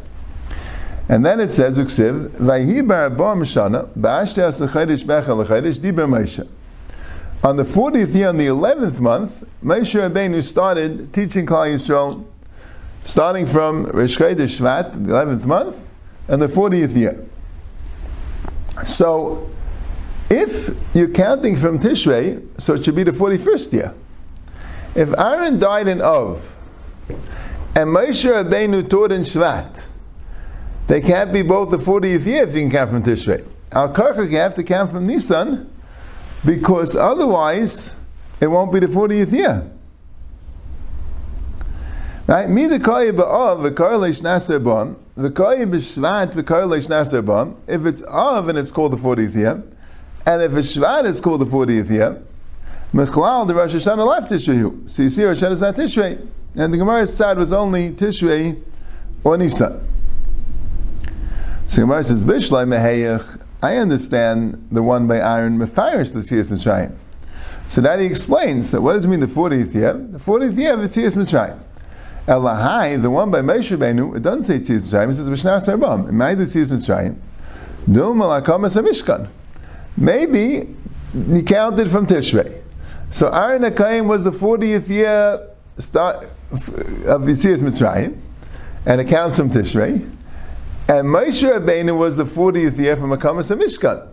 And 1.09 1.25
then 1.25 1.41
it 1.41 1.53
says, 1.53 1.79
Uksiv, 1.79 2.31
Vayhi 2.31 2.87
bar 2.87 3.37
mishana, 3.37 3.89
becha 3.97 4.49
l'chadish, 4.61 5.79
diber 5.79 6.09
Moshe. 6.09 6.47
On 7.45 7.57
the 7.57 7.63
40th 7.63 8.15
year, 8.15 8.29
on 8.29 8.39
the 8.39 8.47
11th 8.47 8.99
month, 8.99 9.45
Moshe 9.63 9.95
Rabbeinu 9.95 10.43
started 10.43 11.13
teaching 11.13 11.47
Klal 11.47 11.73
Yisrael, 11.73 12.25
starting 13.05 13.47
from 13.47 13.85
Rish 13.85 14.19
Shvat, 14.19 15.07
the 15.07 15.13
11th 15.13 15.45
month, 15.45 15.77
and 16.27 16.43
the 16.43 16.49
40th 16.49 16.97
year. 16.97 17.25
So, 18.85 19.49
if 20.29 20.77
you're 20.93 21.09
counting 21.09 21.57
from 21.57 21.79
Tishrei, 21.79 22.43
so 22.61 22.75
it 22.75 22.85
should 22.85 22.97
be 22.97 23.05
the 23.05 23.13
41st 23.13 23.73
year. 23.73 23.95
If 24.97 25.17
Aaron 25.17 25.61
died 25.61 25.87
in 25.87 26.01
Av, 26.03 26.57
and 27.77 27.91
Moshe 27.91 28.25
Rabbeinu 28.25 28.89
taught 28.89 29.13
in 29.13 29.21
Shvat. 29.21 29.85
They 30.87 31.03
can't 31.03 31.31
be 31.31 31.43
both 31.43 31.71
the 31.71 31.79
40th 31.79 32.25
year 32.25 32.49
if 32.49 32.55
you 32.55 32.63
can 32.63 32.71
count 32.71 32.91
from 32.91 33.03
Tishrei. 33.03 33.47
Al 33.71 33.93
Karchak, 33.93 34.31
you 34.31 34.39
have 34.39 34.55
to 34.55 34.63
count 34.63 34.93
from 34.93 35.07
Nisan, 35.07 35.71
because 36.43 36.97
otherwise 36.97 37.95
it 38.41 38.47
won't 38.47 38.73
be 38.73 38.81
the 38.81 38.87
40th 38.87 39.31
year. 39.31 39.71
Right? 42.27 42.49
Mi 42.49 42.67
the 42.67 42.79
koyi 42.79 43.13
ba'av 43.13 43.61
naser 44.21 44.59
b'am 44.59 44.97
v'koyi 45.19 45.71
b'shvat 45.71 46.33
v'koyi 46.33 46.69
leish 46.69 46.87
naser 46.87 47.23
b'am 47.23 47.57
if 47.67 47.85
it's 47.85 48.03
av 48.03 48.49
and 48.49 48.59
it's 48.59 48.71
called 48.71 48.93
the 48.93 48.97
40th 48.97 49.35
year 49.35 49.63
and 50.27 50.43
if 50.43 50.53
it's 50.55 50.77
shvat 50.77 51.09
it's 51.09 51.21
called 51.21 51.41
the 51.41 51.47
40th 51.47 51.89
year 51.89 52.21
mechlal 52.93 53.47
the 53.47 53.55
Rosh 53.55 53.75
Hashanah 53.75 54.05
left 54.05 54.31
Tishrei 54.31 54.91
so 54.91 55.05
you 55.05 55.09
see 55.09 55.25
Rosh 55.25 55.41
Hashanah 55.41 55.53
is 55.53 55.61
not 55.61 55.77
Tishrei 55.77 56.27
and 56.57 56.73
the 56.73 56.79
Gemara's 56.79 57.15
side 57.15 57.39
was 57.39 57.53
only 57.53 57.91
Tishrei 57.91 58.61
or 59.23 59.37
Nisan. 59.37 59.87
So 61.67 61.83
Gemara 61.83 62.05
says, 62.05 62.25
Bishlai 62.25 62.67
meheyach, 62.67 63.43
I 63.63 63.77
understand 63.77 64.69
the 64.71 64.83
one 64.83 65.07
by 65.07 65.19
Aaron 65.19 65.59
Mefarish 65.59 66.15
L'Tzias 66.15 66.53
Mitzrayim. 66.53 66.97
So 67.67 67.81
that 67.81 67.99
he 67.99 68.07
explains 68.07 68.71
that 68.71 68.81
what 68.81 68.95
does 68.95 69.05
it 69.05 69.09
mean 69.09 69.21
the 69.21 69.27
40th 69.27 69.75
year? 69.75 69.93
The 69.93 70.19
40th 70.19 70.57
year 70.57 70.75
of 70.75 70.81
L'Tzias 70.81 71.17
Mitzrayim. 71.17 71.59
Elahai, 72.27 73.01
the 73.03 73.11
one 73.11 73.31
by 73.31 73.41
Moshe 73.41 73.77
Rabbeinu, 73.77 74.17
it 74.17 74.23
doesn't 74.23 74.45
say 74.45 74.59
Tzias 74.61 74.83
Mitzrayim, 74.83 75.11
it 75.11 75.15
says 75.15 75.29
Vishnas 75.29 75.77
Arbam. 75.77 76.09
It 76.09 76.13
might 76.13 76.37
be 76.37 76.45
Tzias 76.45 76.69
Mitzrayim. 76.69 77.17
Dilma 77.89 78.41
Lakamas 78.43 78.81
Mishkan. 78.83 79.29
Maybe 79.97 80.75
he 81.13 81.43
counted 81.43 81.91
from 81.91 82.07
Tishrei. 82.07 82.63
So 83.11 83.29
Aaron 83.29 83.63
HaKayim 83.63 84.07
was 84.07 84.25
the 84.25 84.33
40th 84.33 84.89
year 84.89 85.49
start 85.79 86.25
uh, 86.53 87.15
of 87.15 87.23
Yitzias 87.23 87.61
Mitzrayim, 87.61 88.19
and 88.85 89.01
it 89.01 89.09
counts 89.09 89.37
from 89.37 89.51
Tishrei. 89.51 90.11
And 90.89 91.09
Moshe 91.09 91.43
Rabbeinu 91.43 91.99
was 91.99 92.17
the 92.17 92.25
40th 92.25 92.79
year 92.79 92.97
from 92.97 93.11
Akamas 93.11 93.55
Mishkan, 93.57 94.07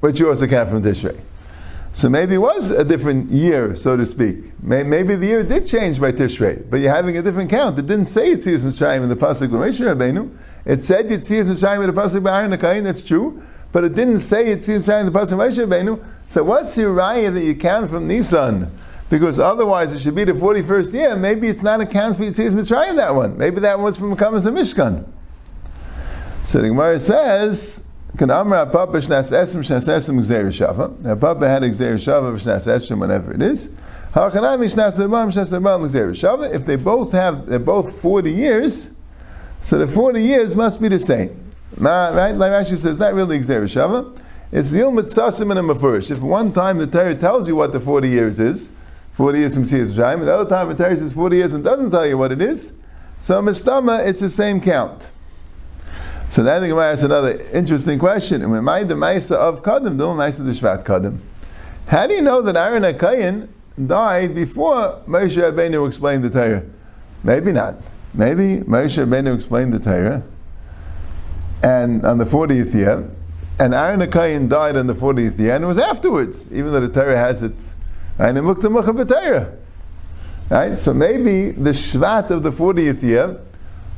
which 0.00 0.20
you 0.20 0.28
also 0.28 0.46
count 0.46 0.68
from 0.68 0.82
Tishrei. 0.82 1.18
So 1.92 2.08
maybe 2.08 2.34
it 2.34 2.38
was 2.38 2.70
a 2.70 2.84
different 2.84 3.30
year, 3.30 3.74
so 3.74 3.96
to 3.96 4.06
speak. 4.06 4.62
Maybe 4.62 5.16
the 5.16 5.26
year 5.26 5.42
did 5.42 5.66
change 5.66 6.00
by 6.00 6.12
Tishrei, 6.12 6.68
but 6.70 6.78
you're 6.78 6.94
having 6.94 7.16
a 7.18 7.22
different 7.22 7.50
count. 7.50 7.78
It 7.78 7.86
didn't 7.86 8.06
say 8.06 8.34
Yitzias 8.34 8.60
Mitzrayim 8.60 9.02
in 9.02 9.08
the 9.08 9.16
pasuk 9.16 9.44
of 9.44 9.50
Moshe 9.52 9.80
Rabbeinu. 9.80 10.30
It 10.64 10.84
said 10.84 11.08
Yitzias 11.08 11.46
Mitzrayim 11.46 11.80
in 11.80 11.92
the 11.92 12.00
pasuk 12.00 12.22
by 12.22 12.42
Aaron 12.42 12.52
HaKayim. 12.52 12.84
That's 12.84 13.02
true, 13.02 13.42
but 13.72 13.82
it 13.82 13.94
didn't 13.94 14.20
say 14.20 14.44
Yitzias 14.44 14.82
Mitzrayim 14.82 15.06
in 15.06 15.12
the 15.12 15.18
pasuk 15.18 15.32
of 15.32 15.38
Moshe 15.38 15.66
Rabbeinu. 15.66 16.04
So 16.28 16.44
what's 16.44 16.76
your 16.76 16.94
raya 16.94 17.34
that 17.34 17.42
you 17.42 17.56
count 17.56 17.90
from 17.90 18.06
Nisan? 18.06 18.70
Because 19.10 19.38
otherwise 19.38 19.92
it 19.92 20.00
should 20.00 20.14
be 20.14 20.24
the 20.24 20.32
41st 20.32 20.94
year. 20.94 21.14
Maybe 21.16 21.48
it's 21.48 21.62
not 21.62 21.80
a 21.80 21.86
count 21.86 22.16
for 22.16 22.22
Yitzias 22.22 22.52
Mitzrayim, 22.52 22.96
that 22.96 23.14
one. 23.14 23.36
Maybe 23.36 23.60
that 23.60 23.78
was 23.78 23.98
from 23.98 24.16
Kamas 24.16 24.46
Mishkan. 24.46 25.04
So 26.46 26.62
the 26.62 26.68
Gemara 26.68 26.98
says, 27.00 27.84
Amra 28.18 28.66
Papa 28.66 28.98
Shnas 28.98 29.32
Esrim 29.32 29.64
Shnas 29.64 29.88
Esrim. 29.88 31.20
Papa 31.20 31.48
had 31.48 31.62
Gzeir 31.64 31.94
Shava 31.94 32.38
Shnas 32.38 32.66
Esrim, 32.66 33.00
whenever 33.00 33.32
it 33.34 33.42
is. 33.42 33.74
If 34.14 34.32
they 36.66 36.76
both 36.76 37.12
have, 37.12 37.46
they're 37.46 37.58
both 37.58 38.00
40 38.00 38.32
years, 38.32 38.90
so 39.62 39.78
the 39.78 39.86
40 39.86 40.22
years 40.22 40.56
must 40.56 40.80
be 40.80 40.88
the 40.88 40.98
same. 40.98 41.52
Right? 41.76 42.32
Like 42.32 42.52
Rashi 42.52 42.78
says, 42.78 42.98
not 42.98 43.12
really 43.14 43.38
Gzeir 43.40 43.64
Shava. 43.64 44.18
It's 44.52 44.70
the 44.70 44.80
Ilmit 44.80 45.06
Sasim 45.06 45.50
and 45.50 45.58
a 45.58 45.62
Mafurish. 45.62 46.10
If 46.10 46.20
one 46.20 46.52
time 46.52 46.78
the 46.78 46.86
Torah 46.86 47.14
tells 47.14 47.48
you 47.48 47.56
what 47.56 47.72
the 47.72 47.80
40 47.80 48.08
years 48.08 48.40
is, 48.40 48.70
40 49.20 49.38
years 49.38 49.52
from 49.52 49.64
Siyas 49.64 49.90
Shayim, 49.90 50.14
and 50.14 50.28
the 50.28 50.34
other 50.34 50.48
time 50.48 50.70
the 50.70 50.74
Torah 50.74 50.96
says 50.96 51.12
40 51.12 51.36
years 51.36 51.52
and 51.52 51.62
doesn't 51.62 51.90
tell 51.90 52.06
you 52.06 52.16
what 52.16 52.32
it 52.32 52.40
is, 52.40 52.72
so 53.20 53.42
Mistama, 53.42 54.06
it's 54.06 54.20
the 54.20 54.30
same 54.30 54.62
count. 54.62 55.10
So 56.30 56.42
then 56.42 56.62
the 56.62 56.68
Gemara 56.68 56.92
asks 56.92 57.04
another 57.04 57.38
interesting 57.52 57.98
question. 57.98 58.40
And 58.40 58.50
remind 58.50 58.88
the 58.88 58.94
Maisa 58.94 59.32
of 59.32 59.62
Kadim, 59.62 59.98
the 59.98 60.06
Maisa 60.06 60.38
the 60.38 60.52
Shvat 60.52 60.84
Kadim. 60.84 61.18
How 61.88 62.06
do 62.06 62.14
you 62.14 62.22
know 62.22 62.40
that 62.40 62.56
Aaron 62.56 62.82
HaKayin 62.82 63.48
died 63.86 64.34
before 64.34 65.02
Moshe 65.06 65.36
Rabbeinu 65.36 65.86
explained 65.86 66.24
the 66.24 66.30
Torah? 66.30 66.62
Maybe 67.22 67.52
not. 67.52 67.74
Maybe 68.14 68.60
Moshe 68.60 69.04
Rabbeinu 69.04 69.34
explained 69.34 69.74
the 69.74 69.80
Torah, 69.80 70.22
and 71.62 72.06
on 72.06 72.16
the 72.16 72.24
40th 72.24 72.72
year, 72.72 73.06
and 73.58 73.74
Aaron 73.74 74.00
HaKayin 74.00 74.48
died 74.48 74.76
on 74.76 74.86
the 74.86 74.94
40th 74.94 75.38
year, 75.38 75.56
and 75.56 75.64
it 75.64 75.66
was 75.66 75.76
afterwards, 75.76 76.50
even 76.50 76.72
though 76.72 76.80
the 76.80 76.88
Torah 76.88 77.18
has 77.18 77.42
it. 77.42 77.52
Right? 78.20 79.48
Right? 80.50 80.78
So 80.78 80.92
maybe 80.92 81.52
the 81.52 81.70
Shvat 81.70 82.28
of 82.28 82.42
the 82.42 82.52
40th 82.52 83.02
year 83.02 83.40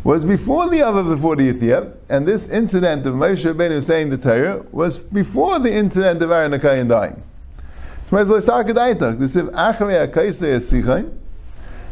was 0.05 0.25
before 0.25 0.69
the 0.69 0.81
Av 0.81 0.95
of 0.95 1.07
the 1.07 1.17
40th 1.17 1.61
year, 1.61 1.93
and 2.09 2.25
this 2.27 2.49
incident 2.49 3.05
of 3.05 3.15
Moshe 3.15 3.53
Rabbeinu 3.53 3.83
saying 3.83 4.11
the 4.11 4.19
Torah 4.19 4.65
was 4.71 5.01
before 5.01 5.59
the 5.59 5.73
incident 5.73 6.23
of 6.23 6.31
Aaron 6.31 6.53
HaKayin 6.53 6.89
dying. 6.89 7.21
So 8.11 8.17
let's 8.17 8.47
talk 8.47 8.69
about 8.69 8.91
it. 8.91 9.19
This 9.19 9.35
is 9.35 9.43
Achrei 9.49 10.07
HaKaisei 10.07 10.57
HaSichain, 10.57 11.11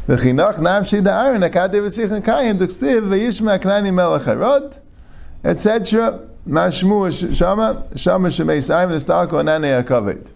nafshi 0.06 1.02
da 1.02 1.24
Aaron 1.24 1.40
HaKadev 1.40 1.86
HaSichain 1.86 2.22
Kayin, 2.22 2.58
Duksiv 2.58 3.08
V'yishma 3.08 3.58
Knani 3.58 3.92
Melech 3.92 4.22
Harod, 4.22 4.76
etc. 5.42 6.28
Mashmu 6.46 7.36
Shama, 7.36 7.86
Shama 7.96 8.28
Shemei 8.28 8.58
Saim, 8.58 8.90
Nistalko 8.90 9.42
Anane 9.42 9.82
HaKaved. 9.82 10.28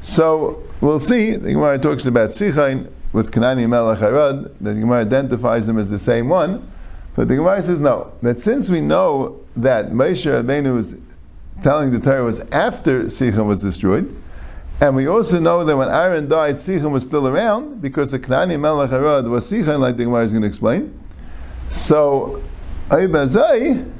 So, 0.00 0.62
we'll 0.80 1.00
see, 1.00 1.32
the 1.32 1.52
Gemara 1.52 1.78
talks 1.78 2.06
about 2.06 2.30
Sichain 2.30 2.90
with 3.12 3.32
Kanani 3.32 3.68
Melech 3.68 3.98
Harad, 3.98 4.52
the 4.60 4.74
Gemara 4.74 5.00
identifies 5.00 5.68
him 5.68 5.78
as 5.78 5.90
the 5.90 5.98
same 5.98 6.28
one, 6.28 6.70
but 7.16 7.26
the 7.26 7.36
Gemara 7.36 7.62
says 7.62 7.80
no, 7.80 8.12
that 8.22 8.40
since 8.40 8.70
we 8.70 8.80
know 8.80 9.40
that 9.56 9.90
Moshe 9.90 10.24
Rabbeinu 10.24 10.74
was 10.74 10.96
telling 11.62 11.90
the 11.90 11.98
Torah 11.98 12.22
was 12.22 12.40
after 12.52 13.04
Sichon 13.04 13.46
was 13.46 13.60
destroyed, 13.60 14.14
and 14.80 14.94
we 14.94 15.08
also 15.08 15.40
know 15.40 15.64
that 15.64 15.76
when 15.76 15.88
Aaron 15.88 16.28
died, 16.28 16.54
Sichon 16.54 16.92
was 16.92 17.02
still 17.02 17.26
around, 17.26 17.82
because 17.82 18.12
the 18.12 18.20
Kanani 18.20 18.58
Melech 18.58 18.90
Harad 18.90 19.28
was 19.28 19.50
Sichon, 19.50 19.80
like 19.80 19.96
the 19.96 20.04
Gemara 20.04 20.22
is 20.22 20.32
going 20.32 20.42
to 20.42 20.48
explain. 20.48 20.96
So, 21.70 22.42
Aybazai, 22.90 23.90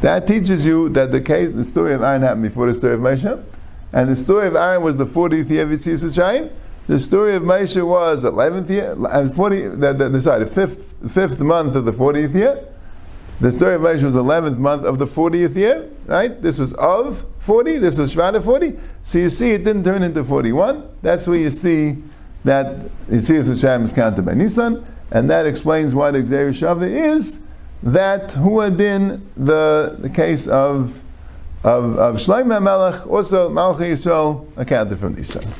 that 0.00 0.26
teaches 0.26 0.66
you 0.66 0.88
that 0.88 1.12
the 1.12 1.20
case, 1.20 1.54
the 1.54 1.64
story 1.64 1.94
of 1.94 2.02
Aaron 2.02 2.22
happened 2.22 2.42
before 2.42 2.66
the 2.66 2.74
story 2.74 2.94
of 2.94 3.00
Moshe, 3.00 3.44
and 3.92 4.08
the 4.08 4.16
story 4.16 4.46
of 4.46 4.56
Aaron 4.56 4.82
was 4.82 4.96
the 4.96 5.06
40th 5.06 5.50
year 5.50 5.64
of 5.64 5.70
Yitzis 5.70 6.02
Mitzrayim. 6.02 6.50
The 6.86 6.98
story 6.98 7.34
of 7.36 7.42
Moshe 7.42 7.84
was 7.86 8.24
11th 8.24 8.68
year, 8.68 8.96
and 9.10 9.34
40, 9.34 9.60
the, 9.68 9.92
the, 9.92 10.08
the, 10.08 10.20
sorry, 10.20 10.44
the 10.44 10.50
fifth, 10.50 11.12
fifth 11.12 11.40
month 11.40 11.76
of 11.76 11.84
the 11.84 11.92
40th 11.92 12.34
year. 12.34 12.66
The 13.40 13.52
story 13.52 13.76
of 13.76 13.82
Moshe 13.82 14.02
was 14.02 14.14
11th 14.14 14.58
month 14.58 14.84
of 14.84 14.98
the 14.98 15.06
40th 15.06 15.54
year, 15.54 15.88
right? 16.06 16.40
This 16.42 16.58
was 16.58 16.72
of 16.74 17.24
40, 17.38 17.78
this 17.78 17.96
was 17.96 18.14
Shvana 18.14 18.42
40. 18.42 18.78
So 19.02 19.18
you 19.18 19.30
see, 19.30 19.52
it 19.52 19.64
didn't 19.64 19.84
turn 19.84 20.02
into 20.02 20.24
41. 20.24 20.88
That's 21.02 21.26
where 21.26 21.38
you 21.38 21.50
see 21.50 22.02
that 22.44 22.78
Yitzis 23.08 23.48
Mitzrayim 23.48 23.84
is 23.84 23.92
counted 23.92 24.24
by 24.24 24.34
Nisan, 24.34 24.84
and 25.10 25.30
that 25.30 25.46
explains 25.46 25.94
why 25.94 26.10
the 26.10 26.22
Gzeir 26.22 26.50
Shava 26.50 26.88
is 26.88 27.40
that 27.82 28.30
Huadin, 28.30 29.20
the, 29.36 29.96
the 29.98 30.10
case 30.10 30.46
of, 30.46 31.00
of, 31.64 31.98
of 31.98 32.16
Shlomo 32.16 32.62
Melech, 32.62 33.06
also 33.06 33.50
Malach 33.50 33.78
Yisrael, 33.78 34.46
accounted 34.56 34.98
from 34.98 35.14
these 35.14 35.28
seven. 35.28 35.52